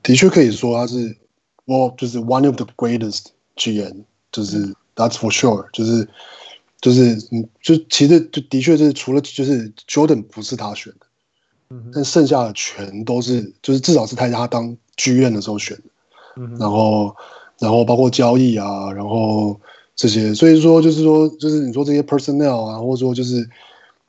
[0.03, 1.15] 的确可以说他是，
[1.63, 6.05] 我就是 one of the greatest GM，就是 that's for sure，就是
[6.81, 11.05] 就是嗯，就其实就的确是除了就是 Jordan 不是他选的，
[11.93, 15.83] 但剩下的全都是，就是至少是他他当剧院的时候选的，
[16.59, 17.15] 然后
[17.59, 19.57] 然后包括交易啊，然后
[20.01, 23.47] 这些，所以说就是说就是你说这些 personnel 啊，或者说就是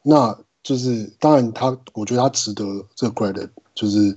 [0.03, 0.39] 那。
[0.65, 2.65] 就是当然他，我觉得他值得
[2.95, 4.17] 这个 credit，就是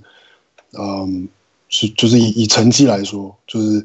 [0.78, 1.28] 嗯，
[1.68, 3.84] 是就是以以成绩来说，就是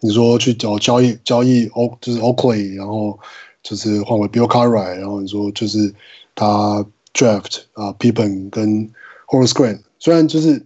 [0.00, 3.18] 你说去找交易交易 O 就是 Oakley，然后
[3.62, 5.94] 就是换为 Bill carrie，然后你说就是
[6.34, 8.86] 他 draft 啊 Pippen 跟
[9.28, 10.60] Horace Grant，虽然就是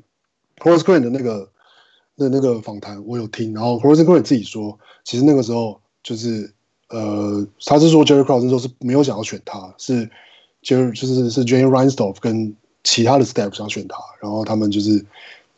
[0.57, 1.49] Horace Grant 的那个
[2.17, 6.53] 那那个访谈我有听，然后 Horace Grant 自己说，其实那个时候就是。
[6.89, 10.09] 呃，他是说 Jerry Cross 那时候是没有想要选他，是
[10.63, 15.05] Jerry 就是是 Jerry Reinstorf 跟其他的 staff 想选他，然后他们就是，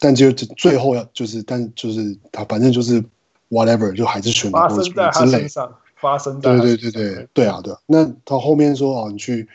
[0.01, 3.01] 但就最后要就是，但就是他反正就是
[3.49, 9.47] whatever 就还是选了发生在他身上，发生在对对对对对啊对啊，那他后面说啊，你去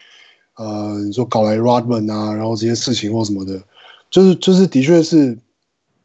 [0.56, 3.62] 呃你说搞来 Rodman 啊，然后这些事情或什么的，
[4.10, 5.38] 就是就是的确是，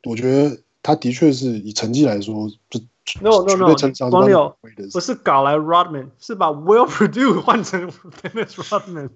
[0.02, 2.80] 我觉得他的确是以成绩来说就。
[3.20, 4.56] No no no，网友
[4.92, 7.90] 不是搞来 Rodman，是把 Will Purdue 换成
[8.22, 9.10] Dennis Rodman。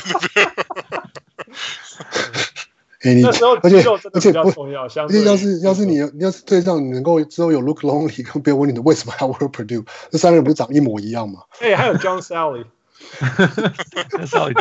[3.04, 9.86] 欸、你而且而且不，而且要是要是你要是对上你能够之后有 Luke Longley 跟 Bill Walton 为什么要 work Perdue？
[10.10, 11.41] 这三个人不是长一模一样吗？
[11.60, 12.64] 哎、欸，还有 John Salley，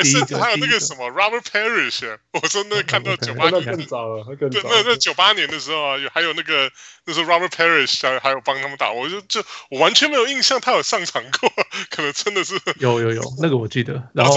[0.03, 4.65] 甚至还有那个什么 Robert Parrish，我说那看到九八年更早了，更早了。
[4.65, 6.69] 那那九八年的时候啊，有还有那个
[7.07, 9.41] 那时候 Robert Parrish 还还有帮他们打，我就就
[9.71, 11.49] 我完全没有印象他有上场过，
[11.91, 14.37] 可能真的是有有有那个我记得，然后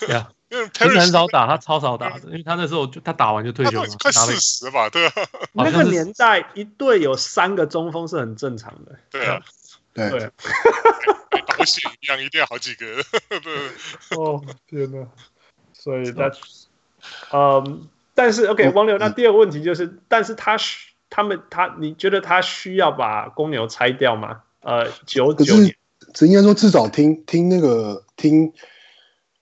[0.00, 0.28] 对啊。
[0.52, 5.12] 因为 Perry 很少打，他超少打的，因为他那时候就他打完就退休了，快四十吧，对啊。
[5.52, 9.40] 那个年代一队有三个中锋是很正常的，对啊，
[9.94, 10.30] 对，
[11.56, 12.84] 保险一样，一定要好几个，
[13.40, 14.18] 对。
[14.18, 15.08] 哦天哪！
[15.72, 16.30] 所以他，
[17.32, 24.42] 嗯，但是 OK，王流，那第二个问题就是，但是他需他们他，你觉得他需要把公牛拆掉吗？
[24.60, 25.74] 呃，九九年，
[26.12, 28.52] 只应该说至少听听那个听。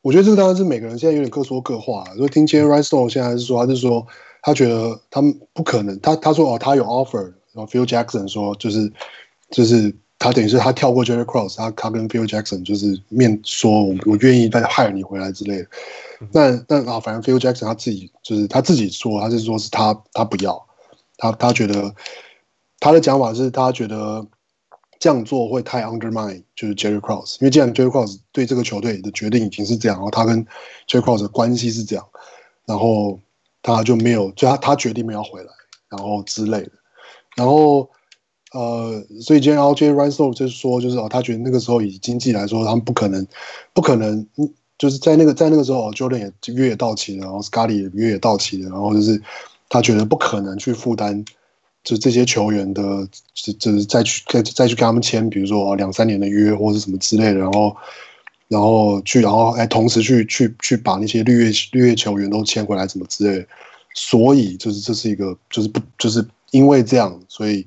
[0.02, 2.04] 我觉得这个当然是每个人现在有点各说各话。
[2.16, 4.06] 所以听 Jerry Reinsdorf 现在是说，他是说
[4.42, 5.98] 他觉得他们不可能。
[6.00, 7.32] 他他说哦，他有 offer。
[7.52, 8.90] 然后 Phil Jackson 说就是
[9.50, 15.66] 就是他等于是他跳过 Jerry Krause，他他跟 Phil Jackson 就是面说我我愿意再 hire 你回来之类的。
[16.32, 20.64] 那那啊，反正 Phil Jackson 他自己就是他自己说，他是说是他他不要，
[21.18, 21.94] 他他觉得
[22.78, 24.26] 他的讲法是他觉得。
[25.00, 30.44] 这样做会太 undermine，就是 Jerry Cross，因为既然 Jerry Cross 对这个球队的决定已经是这样，然后他跟
[30.86, 32.06] Jerry Cross 的关系是这样，
[32.66, 33.18] 然后
[33.62, 35.48] 他就没有，就他他决定没有回来，
[35.88, 36.72] 然后之类的，
[37.34, 37.88] 然后
[38.52, 43.26] 呃，所以今天 Jerry Reinsdorf 就是说，就是哦，他觉得那个时候以经济来说，他们不可能，
[43.72, 44.28] 不可能，
[44.76, 49.22] 就是在那个在那个时候，Jordan 也约也到期了，然后 Scottie 也约也到期了，然后就是
[49.70, 51.24] 他觉得不可能去负担。
[51.82, 57.74] 就这些球员的，就就是再去再再去跟他们签，比如说两三年的约或者什么之类的，然后
[58.48, 63.46] 然后去，然后哎，同时去去去把那些绿叶绿叶球员都签回来，什么之类。
[63.94, 67.66] 所以就是这是一个，就是不就是因为这样，所以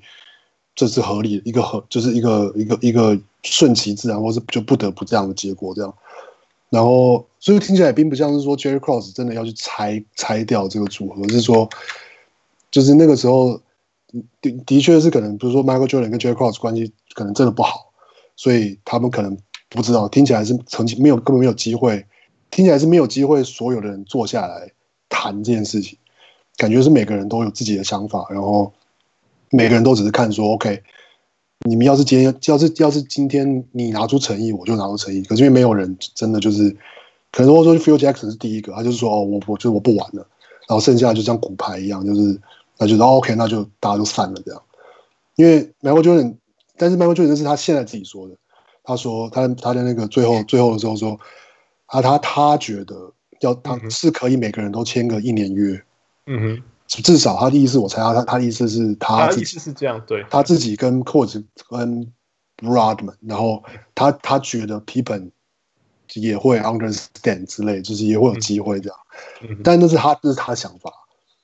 [0.75, 5.91] 这是合理的一个合，就是一个一个一个顺其自然，或是就不得不这样的结果这样。
[6.69, 11.67] 然后所以听起来并不像是说 Jerry Cross 真的要去拆拆掉这个组合，是说
[12.69, 13.59] 就是那个时候。
[14.41, 17.91] 的的确是可能，比如说 Michael Jordan 跟 Jerry Krause 关系可能真的不好，
[18.35, 19.35] 所以他们可能
[19.69, 22.05] 不知道，听起来是曾经没有根本没有机会，
[22.51, 24.71] 听起来是没有机会，所有的人坐下来
[25.09, 25.97] 谈这件事情，
[26.57, 28.71] 感觉是每个人都有自己的想法，然后
[29.49, 30.83] 每个人都只是看说 OK，
[31.67, 36.69] 你们要是今天要是要是今天你拿出诚意，我就拿出诚意，可是因为没有人真的就是，
[37.31, 40.27] 可能或者说 Phil Jackson 是第一个，他就是说哦，我我就我不玩了，
[40.67, 42.39] 然后剩下就像骨牌一样，就是。
[42.85, 44.61] 那就 OK，那就大家都散了这样。
[45.35, 46.35] 因为 Michael Jordan，
[46.77, 48.35] 但是 Michael Jordan 是他现在自己说的。
[48.83, 51.17] 他说他他在那个最后最后的时候说，
[51.87, 55.81] 他他他觉得要他是可以每个人都签个一年约。
[56.27, 56.63] 嗯哼。
[56.87, 60.23] 至少他的意思，我猜他他他的意思是他，他的意思是这样，对。
[60.29, 62.13] 他自己跟或者跟
[62.57, 63.63] Rodman，然后
[63.95, 65.31] 他他觉得 Pippen
[66.13, 68.99] 也会 understand 之类，就是也会有机会这样。
[69.41, 70.91] 嗯、但那是他那是他想法，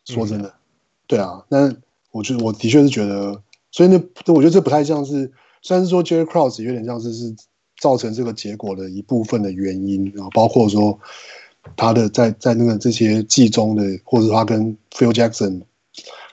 [0.05, 0.53] 说真的，嗯、
[1.09, 1.43] 对啊。
[1.49, 1.75] 那
[2.11, 3.41] 我觉得我的确是觉得，
[3.71, 3.97] 所以那
[4.31, 5.29] 我觉得这不太像是，
[5.61, 7.35] 虽然是说 Jerry Cross 有点像是是
[7.81, 10.97] 造成这个结果的一部分的原因，然后包括说
[11.75, 15.63] 他的在在那个这些季中的，或者他跟 Phil Jackson。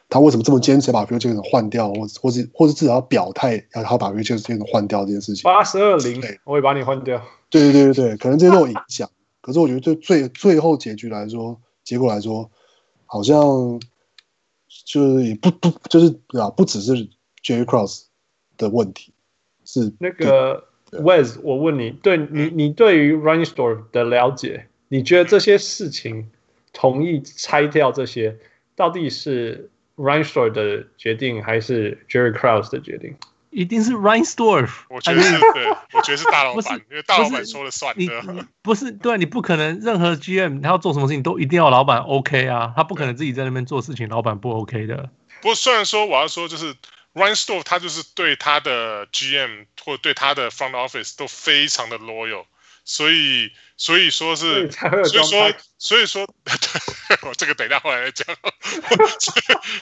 [0.08, 5.42] 他为什么这么坚持把 Phil Jackson 换掉，或或是或是至少要表态，要他把 Phil Jackson 换掉这件事情？
[5.42, 7.20] 八十二零，我会把你换掉。
[7.50, 9.10] 对对对对，可能这些都有影响。
[9.40, 12.48] 可是我觉得对最最后结局来说，结果来说，
[13.04, 13.80] 好像
[14.86, 16.48] 就是也不不就是对吧？
[16.50, 16.92] 不只是
[17.42, 18.04] Jerry Krause
[18.56, 19.12] 的问题，
[19.64, 26.30] 是那个 Wes，我问你，对你你对于 Rhine Store 的了解，你觉得这些事情
[26.72, 28.38] 同意拆掉这些，
[28.76, 33.16] 到底是 Rhine Store 的决定还是 Jerry Krause 的决定？
[33.56, 34.68] 一定是 Reinsdorf。
[34.90, 37.96] 我觉得是对，我觉得是大老板，因为大老板说了算。
[37.96, 45.08] 的不是对，你不可能任何 GM 他要做什么事情都一定要老板 OK 啊，他不可能自己在那边做事情，老板不 OK 的。
[45.40, 46.74] 不过虽然说我要说，就是
[47.14, 52.44] Reinsdorf 他就是对他的 GM 或者对他的 Front Office 都非常的 loyal。
[52.88, 56.24] 所以，所以说是，所以说，所以说，
[57.22, 58.36] 我这个等一下后来再讲。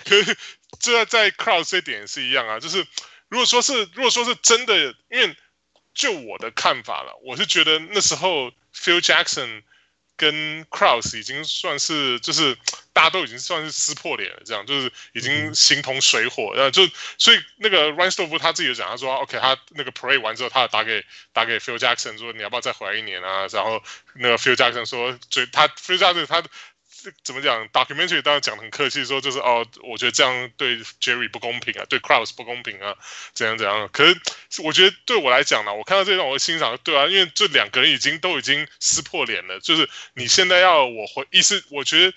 [0.09, 0.37] 可是，
[0.81, 2.87] 这在 crowd 这点是一样啊，就是
[3.35, 5.37] 如果说是，如果说是真的，因为
[5.93, 9.65] 就我的看法了，我是觉得那时候 Phil Jackson。
[10.17, 12.57] 跟 Kraus 已经算是就是
[12.93, 16.87] 大家都已经算是撕破脸了，这样就是已经形同水火，然后就
[17.19, 23.49] 所以那个 Reinsdorf 他自己有讲，他说 OK，他那个 Parade 完之后，他打给打给 Phil Jackson 说你要不要再回来一年啊？
[23.51, 23.83] 然后
[24.15, 26.45] 那个 Phil Jackson 说，就他 Phil Jackson 他。
[27.23, 32.97] 怎么讲？documentary 当然讲很客气，说就是哦，我觉得这样对 Jerry 不公平啊，对 Kraus 不公平啊，
[33.33, 33.89] 怎样怎样。
[33.93, 34.07] 可
[34.51, 42.17] 是我觉得对我来讲呢，我看到这段我会欣赏，对啊，因为这两个人已经都已经撕破脸了，就是你现在要我回，意思我觉得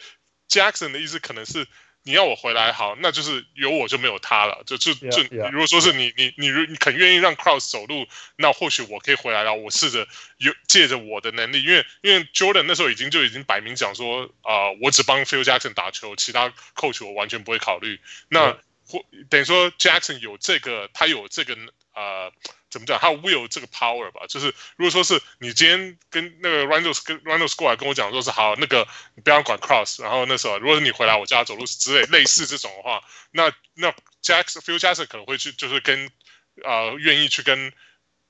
[0.50, 1.68] Jackson 的意思可能是。
[2.08, 9.54] 你要我回来好，那就是有我就没有他了，就就就如果说是你你你你肯愿意让 Krause 走路，那或许我可以回来了。
[9.54, 18.00] 我试着有借着我的能力，因为因为 Jordan 那时候已经就已经摆明讲说啊、呃，我只帮 Phil Jackson 打球，其他 coach 我完全不会考虑。
[18.30, 21.58] 那或.等于说 Jackson 有这个，他有这个
[21.94, 22.32] 呃。
[22.78, 23.00] 怎么讲？
[23.00, 36.12] 他 will 这个 power 吧，就是如果说是你今天跟那个 Reynolds 跟 Reynolds 过来跟我讲说是好，那个你不要管 Cross，然后那时候如果是你回来我叫他走路之类类似这种的话，那那 Jackson Phil Jackson 可能会去就是跟
[36.64, 37.74] 呃愿意去跟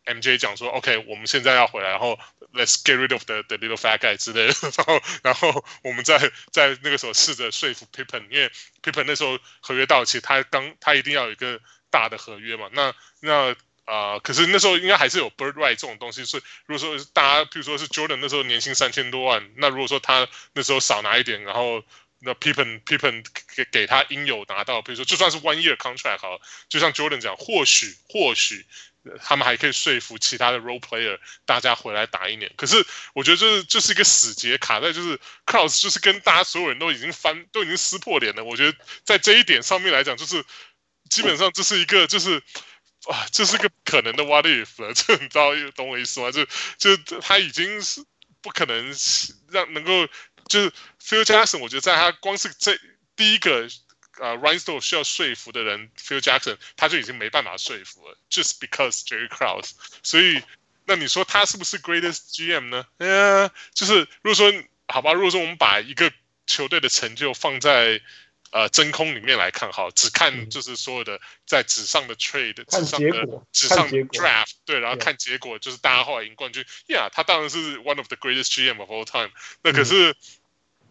[0.06, 2.18] MJ 讲说，OK，我们现在要回来，然后
[2.54, 6.18] Let's get rid of the the little fat guy 之类的， 然后然后我们在
[6.52, 8.50] 在那个时候试着说服 Pippen，因为
[8.82, 13.56] Pippen 那时候合约到期，他刚他一定要有一个大的合约嘛，那那。
[13.88, 21.82] 啊、可是那时候应该还是有 bird right 这种东西，所以如果说大家，譬如说是 Jordan 那时候年薪三千多万，那如果说他那时候少拿一点，然后
[22.20, 23.26] 那 Pippen Pippen
[23.56, 28.66] 给给他应有拿到，比如说就算是 one year contract 好，就像 Jordan 讲，或许或许
[29.24, 32.52] 他们还可以说服其他的 role player 大家回来打一年。
[32.58, 35.18] 可是我觉得就是就是一个死结卡在就是
[35.50, 38.44] c r o s s 就是跟大家所有人都已经翻都已经撕破脸了。
[38.44, 40.44] 我觉得在这一点上面来讲，就是
[41.10, 42.44] 基本上这是一个就是。
[43.08, 46.30] 哇，这是个可能的 what if 了， 这你知道懂我意思吗？
[46.32, 46.46] 就
[46.78, 48.04] 就他已经是
[48.42, 48.94] 不可能
[49.50, 50.08] 让能够
[50.50, 52.78] 就是 Phil Jackson，我觉得在他光是这
[53.16, 53.70] 第一个
[54.20, 59.72] 呃 Reinsdorf 需要说服的人 Phil Jackson，他就已经没办法说服了，just because Jerry Krause。
[60.04, 60.44] 所以
[60.86, 62.86] 那你说他是不是 greatest GM 呢？
[62.98, 64.52] 呃，就是如果说
[64.88, 66.12] 好吧，如果说我们把一个
[66.46, 68.02] 球队的成就放在。
[68.58, 79.30] 呃，真空里面来看，哈，只看就是所有的在纸上的 trade，纸上的纸上的 draft，对，然后看结果，就是大家后来赢冠军，Yeah，他当然是 one of the greatest GM of all time。
[79.62, 80.16] 那可是，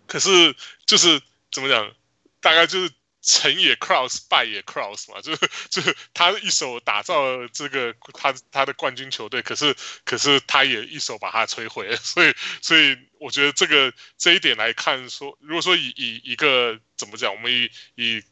[0.06, 0.54] 可是
[0.86, 1.92] 就是怎么讲，
[2.40, 2.92] 大概就是。
[3.28, 9.74] 成也 Krause，败也 Krause 嘛，就是 就是他一手打造这个他他的冠军球队，可是
[10.04, 18.22] 可是他也一手把他摧毁了，所以所以我觉得这个这一点来看说，如果说以以一个怎么讲，我们以以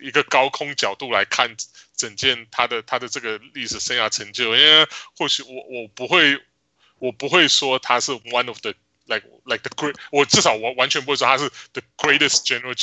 [0.00, 1.56] 一个高空角度来看
[1.96, 4.86] 整件他的他的这个历史生涯成就，因为
[5.18, 6.40] 或许我我不会
[7.00, 8.72] 我不会说他是 one of the。
[9.07, 12.75] like like the great，我至少我完全不会说他是 the greatest general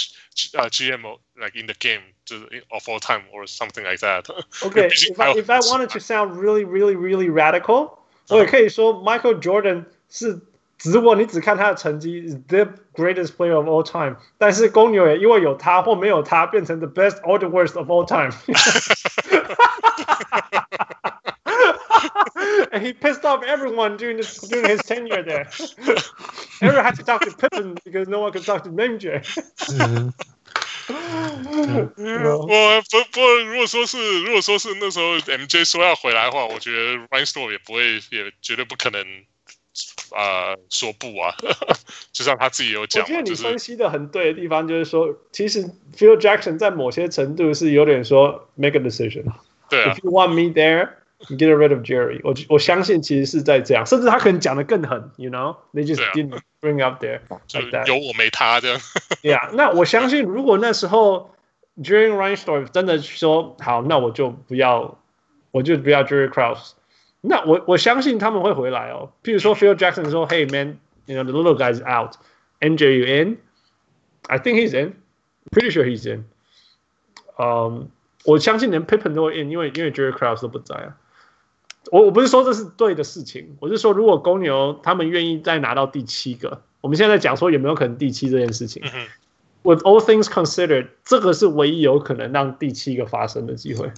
[0.55, 4.25] 呃 GM like in the game 就是 of all time or something like that.
[4.61, 7.99] Okay, if I if I wanted to sound really really really radical，
[8.29, 10.41] 我也可以说 Michael Jordan 是，
[10.83, 14.17] 如果你只看他的成绩，is the greatest player of all time。
[14.37, 18.33] 但是公牛也因为有他或没有他，变成 the best or the worst of all time。
[22.73, 25.47] and he pissed off everyone during this during his tenure there.
[26.61, 29.23] Everyone had to talk to Pippen because no one could talk to MJ.
[30.89, 30.93] 我
[32.83, 39.03] 不不过，如果说是如果说是那时候 MJ 说要回来的话，我觉得 Reinsdorf 也不会，也绝对不可能
[40.13, 41.35] 啊、呃、说不啊。
[42.13, 45.65] 就像他自己有讲，我觉得你分析的很对的地方就是说，其实
[45.97, 49.25] Phil Jackson 在某些程度是有点说 make a decision。
[49.69, 49.93] 对啊。
[49.93, 50.91] If you want me there,
[51.31, 52.21] get rid of Jerry。
[52.25, 57.21] 我我相信其实是在这样，甚至他可能讲的更狠，you know，they just didn't bring up there。
[57.47, 58.79] 就有我没他这样。
[59.23, 61.31] Yeah，那我相信如果那时候。
[61.79, 64.97] Jerry Reinsdorf 真的说好，那我就不要，
[65.51, 66.71] 我就不要 Jerry Krause。
[67.21, 69.13] 那我我相信他们会回来哦。
[69.23, 75.85] 譬如说 Phil Jackson 说，Hey man，you know the little guy's out，MJ you in？I think he's in，pretty sure
[75.85, 76.25] he's in。
[77.39, 77.91] 嗯，
[78.25, 80.97] 我相信连 Pippen 都会 in，因为因为 Jerry Krause 都不在啊。
[81.90, 88.84] 我我不是说这是对的事情，我是说如果公牛他们愿意再拿到第七个，我们现在在讲说有没有可能第七这件事情。
[89.64, 93.92] With all things considered，这个是唯一有可能让第七个发生的机会，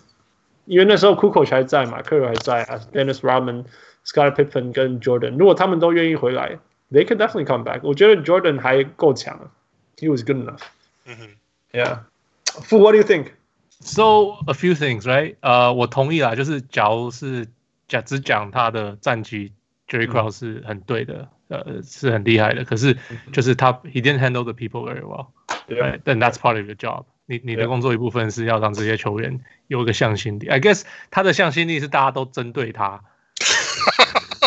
[0.66, 3.66] 因为那时候 Kukoc 还在嘛，Kerr 还在啊，Dennis Rodman、
[4.06, 6.60] Scottie Pippen 跟 Jordan，如果他们都愿意回来
[6.92, 7.80] ，they could definitely come back。
[7.84, 9.52] 我觉得 Jordan 还够强
[9.98, 10.60] ，he was good enough。
[11.06, 11.30] 嗯哼
[11.72, 12.00] ，Yeah。
[12.46, 13.32] Fu, what do you think?
[13.80, 15.36] So a few things, right？
[15.40, 17.48] 呃、uh,，我同意啦，就是假如是
[17.94, 19.54] 讲只讲他的战绩
[19.88, 21.30] ，Jerry Krause 是很对的。
[21.50, 22.98] 呃，是很厉害的，可是
[23.32, 23.91] 就是他、mm hmm.
[23.94, 25.28] he didn't handle the people very well，
[25.68, 26.00] 对?
[26.04, 27.36] 但 that's part of your job 你。
[27.44, 30.48] 你你的工作一部分是要让这些球员有一个向心力。
[30.48, 30.82] I guess
[31.12, 33.04] 他的向心力是大家都针对他。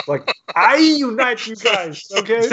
[0.09, 2.49] like I unite you guys，OK？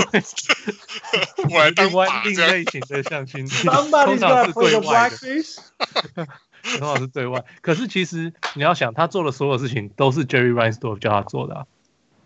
[1.52, 1.90] 我来当
[2.26, 5.18] 另类型的向心力，通常是对外的。
[6.64, 11.66] 通常是对外，可是其实你要想，他做的所有事情都是 Jerry Reinsdorf 叫他做的、啊、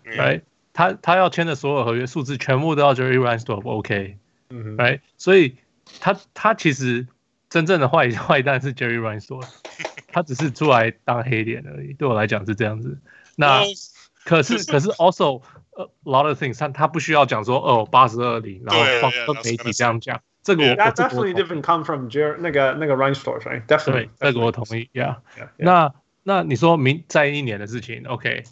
[0.05, 0.41] ，right？、Mm hmm.
[0.73, 4.19] 他他要签的所有合约数字全部都要 Jerry Reinsdorf OK，
[4.51, 5.55] 嗯哼，right，所以
[5.99, 7.07] 他他其实
[7.49, 9.47] 真正的坏 坏蛋是 Jerry Reinsdorf，
[10.13, 11.93] 他只是出来当黑脸而已。
[11.93, 12.99] 对我来讲是这样子。
[13.35, 13.63] 那
[14.23, 20.21] 可是可是 also a lot of things，他他不需要讲说哦八十二零，然后放跟媒体这样讲。
[20.47, 24.89] 这个我 definitely didn't come from Jerry 那个那个 Reinsdorf，right？Definitely，这个我同意。
[24.93, 25.17] Yeah，
[25.57, 25.93] 那
[26.23, 28.45] 那你说明在一年的事情，OK？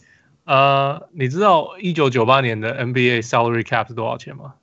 [0.43, 4.55] 呃，uh, 你知道一九九八年的 NBA salary cap 是多少钱吗？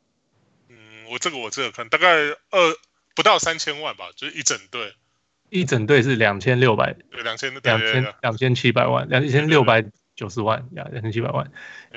[0.68, 0.76] 嗯，
[1.10, 2.08] 我这个我这个看大概
[2.50, 2.76] 二
[3.14, 4.92] 不到三千万吧，就是一整队，
[5.48, 9.82] 一整队是两千六百，两千两千两千七百万，两千六百
[10.14, 11.50] 九十万两，两千七百万。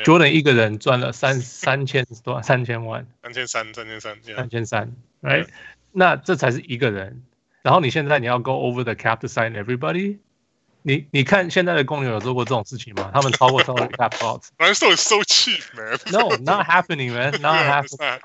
[0.05, 4.93] Jordan 一个人赚了三三千多三千万，三千三三千三三千三
[5.25, 5.47] ，right？
[5.91, 7.23] 那这才是一个人，
[7.61, 10.19] 然后你现在你要 go over the cap to sign everybody。
[10.87, 13.09] 你你看现在的公牛有做过这种事情吗？
[13.11, 15.97] 他们超过 salary cap lots，so so cheap man。
[16.11, 18.19] No，not happening man，not happening。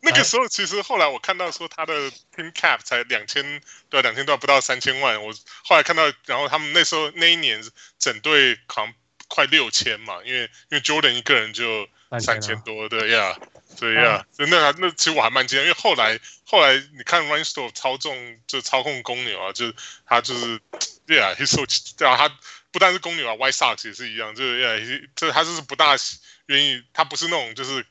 [0.00, 5.22] 那个时候其实后来我看到说他的 team cap 才两千，对，两千多不到三千万。
[5.22, 5.34] 我
[5.64, 7.60] 后来看到，然后他们那时候那一年
[7.98, 8.94] 整队好像
[9.28, 11.86] 快六千嘛，因为因为 Jordan 一个人就
[12.20, 13.36] 三千多，对呀。
[13.78, 18.16] 对呀，那那那其实我还蛮惊讶，因为后来后来你看 Reinsdorf 操纵
[18.46, 19.74] 就操控公牛啊，就是
[20.06, 20.60] 他就是
[21.06, 21.64] 对啊，他说
[21.96, 22.28] 对啊，他
[22.72, 25.96] 不但是公牛啊，White Sox 也是一样，就是呀，这他就是不大
[26.46, 27.84] 愿意，他不是那种就是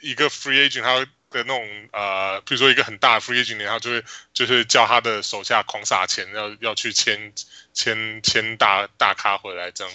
[0.00, 1.06] 一个 free agent 他的
[1.44, 7.32] 那种呃，比如说一个很大的 free agent，然后就会就是叫他的手下狂撒钱，要要去签
[7.72, 9.92] 签签大大咖回来这样，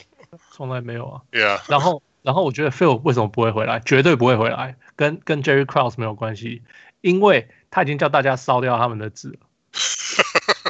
[0.51, 4.75] 从来没有啊，对啊，然后然后我觉得 Phil 为什么不会回来，绝对不会回来。
[4.97, 6.63] 跟跟 Jerry Cross 没有关系，
[6.99, 9.39] 因为他已经叫大家烧掉他们的纸了。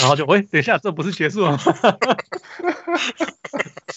[0.00, 1.58] 然后就喂，等一下，这不是结束了吗？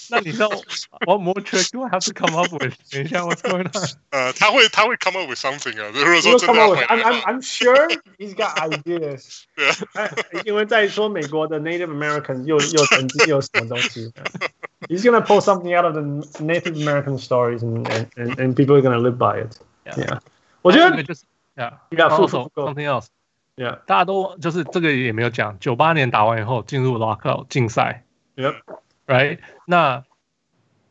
[0.09, 0.47] 那你知道
[1.05, 2.75] What more trick do I have to come up with？
[2.91, 3.89] 等一下，What's going on？
[4.11, 5.89] 呃，他会他会 come up with something 啊。
[5.93, 9.43] 如果说真的，I'm I'm I'm sure he's got ideas。
[9.55, 10.09] 对啊，
[10.45, 14.13] 因为在说美国的 Native Americans 又又曾经有什么东西。
[14.87, 16.03] He's gonna pull something out of the
[16.43, 17.83] Native American stories, and
[18.15, 19.57] and and people are gonna live by it.
[19.83, 20.19] Yeah，
[20.61, 21.23] 我觉得就是，
[21.55, 22.27] Yeah，要复
[23.56, 28.04] else，Yeah，大家都就是这个也没有讲，九八年打完以后进入 lockout 禁赛
[28.36, 30.04] ，Yep，Right，那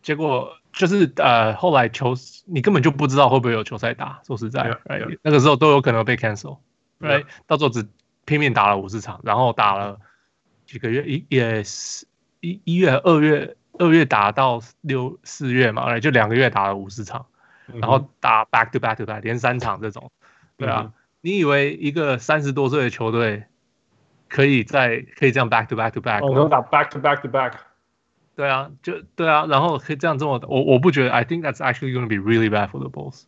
[0.01, 7.87] 结果就是呃后来球你根本就不知道会不会有球赛打，说实在，Right，那个时候都有可能被 cancel，Right，到时候只
[8.25, 9.99] 拼命打了五十场，然后打了
[10.65, 12.05] 几个月一也是
[12.39, 13.55] 一一月二月。
[13.79, 17.25] 二月打到六四月嘛，就两个月打了五十场，
[17.65, 20.11] 然后打 back to back to back 连三场这种，
[20.57, 20.91] 对啊，
[21.21, 23.45] 你以为一个三十多岁的球队
[24.27, 26.25] 可以在可以这样 back to back to back？
[26.25, 27.53] 我能打 back to back to back？
[28.35, 33.23] 对啊，就对啊，然后可以这样这么，我我不觉得，I think that's actually going to be really bad for the Bulls。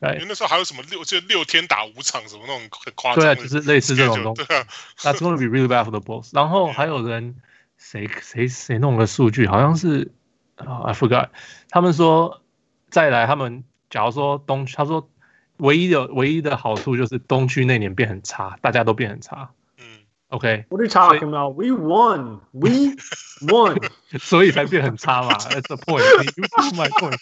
[0.00, 4.44] 对，因为那时候还有什么六就六天打五场什么那种很夸张，对啊，就是类似这种东西。
[4.44, 4.66] 对啊
[4.98, 6.30] ，That's going to be really bad for the Bulls。
[6.32, 7.36] 然后还有人
[7.76, 10.12] 谁谁谁弄个数据，好像是
[10.54, 11.28] 啊，I forgot。
[11.68, 12.40] 他们说
[12.88, 15.10] 再来，他们假如说东，他说
[15.58, 19.50] 唯一的唯一的好处就是东区那年变很差，大家都变很差。
[19.78, 19.84] 嗯
[20.28, 22.96] OK，我就差什么？We won, we
[23.42, 23.80] won，
[24.18, 25.30] 所以才变很差嘛。
[25.38, 26.02] That's the point.
[26.36, 27.18] You prove my point.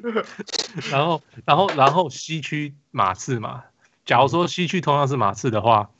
[0.90, 3.62] 然后，然后，然后西区马刺嘛。
[4.04, 5.90] 假如说西区同样是马刺的话，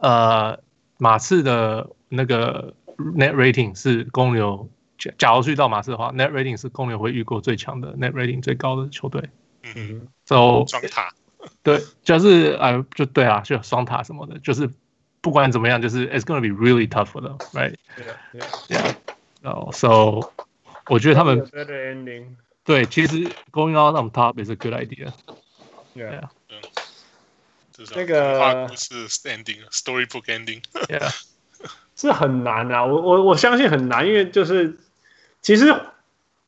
[0.00, 0.60] 呃，
[0.98, 4.68] 马刺的那个 net rating 是公牛。
[4.96, 9.28] 假假如去到马刺的话，net rating 是公牛会遇过最强的 net rating 最高的球队。
[9.64, 11.12] 嗯哼，就双塔。
[11.62, 14.70] 对，就是呃，就对啊，就双塔什么的，就是。
[15.24, 17.74] 不管怎么样，就是 it's gonna be really tough for them, right?
[17.96, 18.14] Yeah,
[18.68, 18.94] yeah.
[19.42, 20.30] Oh, so
[20.90, 21.50] 我觉得他们
[22.62, 25.14] 对，其实 going out on top is a good idea.
[25.94, 26.28] Yeah.
[27.96, 30.62] 那个故事 ending, storybook ending.
[30.88, 31.10] Yeah.
[31.96, 34.78] 是很难啊，我我我相信很难，因为就是
[35.40, 35.74] 其实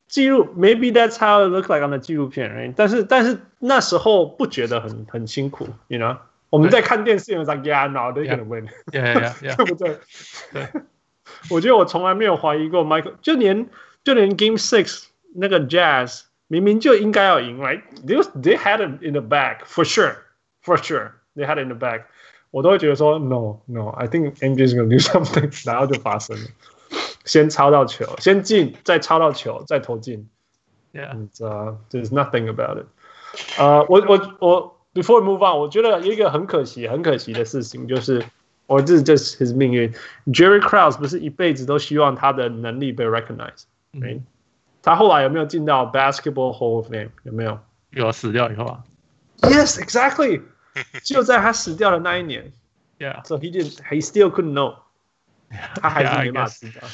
[0.08, 2.74] 记录 maybe that's how it look like on the 纪录片，right?
[2.76, 6.18] 但是但是那时候不觉得很很辛苦，you know.
[6.50, 8.68] 我们在看电视，有人讲 Yeah, no, they're gonna win.
[8.92, 9.98] Yeah, yeah, 对不对？
[10.52, 10.68] 对。
[11.50, 13.70] 我觉得我从来没有怀疑过 Michael，就连
[14.04, 17.82] 就连 Game Six 那个 Jazz 明明就应该要赢，right?
[18.06, 20.16] They they had it in the bag for sure,
[20.62, 21.12] for sure.
[21.38, 22.02] They had it in the bag.
[22.50, 23.92] 我都会觉得说 No, no.
[23.92, 25.66] I think MJ is gonna do something.
[25.66, 26.44] 然后就发生了，
[27.27, 30.27] 先抄到球，先进，再抄到球，再投进。
[30.95, 31.13] Yeah.
[31.13, 32.87] And, uh, there's nothing about it.
[33.59, 34.73] 呃，我我我。
[34.95, 38.25] Before we move on，我觉得有一个很可惜、很可惜的事情，就是，
[38.65, 39.93] 我这这是 his 命运。
[40.29, 44.25] Jerry Krause 不是一辈子都希望他的能力被 recognize，嗯，
[44.81, 47.11] 他后来有没有进到 Basketball Hall of Fame？
[47.25, 47.59] 有没有？
[47.91, 48.85] 有死掉以后啊
[49.43, 50.41] ？Yes, exactly。
[51.05, 52.51] 就在他死掉的那一年
[52.99, 53.23] ，Yeah。
[53.27, 54.77] So he did, he still couldn't know。
[55.49, 56.89] 他还是没办法知道。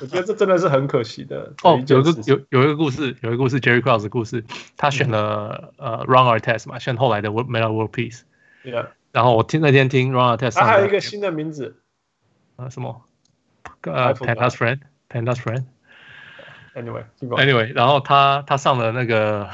[0.00, 1.54] 我觉得这真的是很可惜的。
[1.62, 4.44] 哦，有一个有有一个故事，有一个故事，Jerry Krause 的故事，
[4.76, 8.22] 他选了呃 Ron Artest 嘛，选后来的 Metta World Peace。
[8.64, 8.88] Yeah。
[9.12, 11.80] 然后我听那天听 Ron Artest，他还有一个新的名字，
[12.56, 13.04] 呃什么？
[13.82, 15.64] 呃 Pandas Friend，Pandas Friend。
[16.74, 19.48] Anyway，Anyway，然后他他上了那个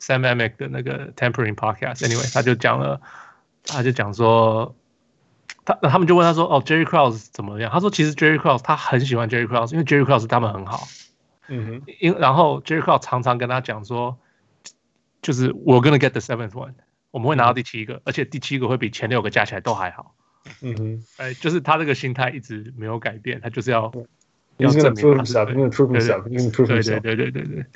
[0.00, 1.98] Sam Amick 的那个 Tempering Podcast。
[1.98, 3.00] Anyway，他就讲了，
[3.66, 4.74] 他就讲说。
[5.68, 10.88] 他他们就问他说：“哦，Jerry Krause 怎么样？”他说：“其实 Jerry Krause 他很喜欢 Jerry Krause，因为 Jerry Krause 他们很好。
[11.48, 14.16] 嗯哼，因然后 Jerry Krause 常常跟他讲说，
[15.20, 16.72] 就是 We're gonna get the seventh one，
[17.10, 20.14] 我们会拿到第七个，而且第七个会比前六个加起来都还好。
[20.62, 23.92] 嗯哼，哎，就是他这个心态一直没有改变，他就是要
[24.56, 27.66] 要证明 himself，prove himself，prove himself，对对对对对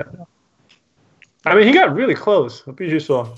[0.00, 3.36] ，Yeah，I mean he got really close，我必须说。”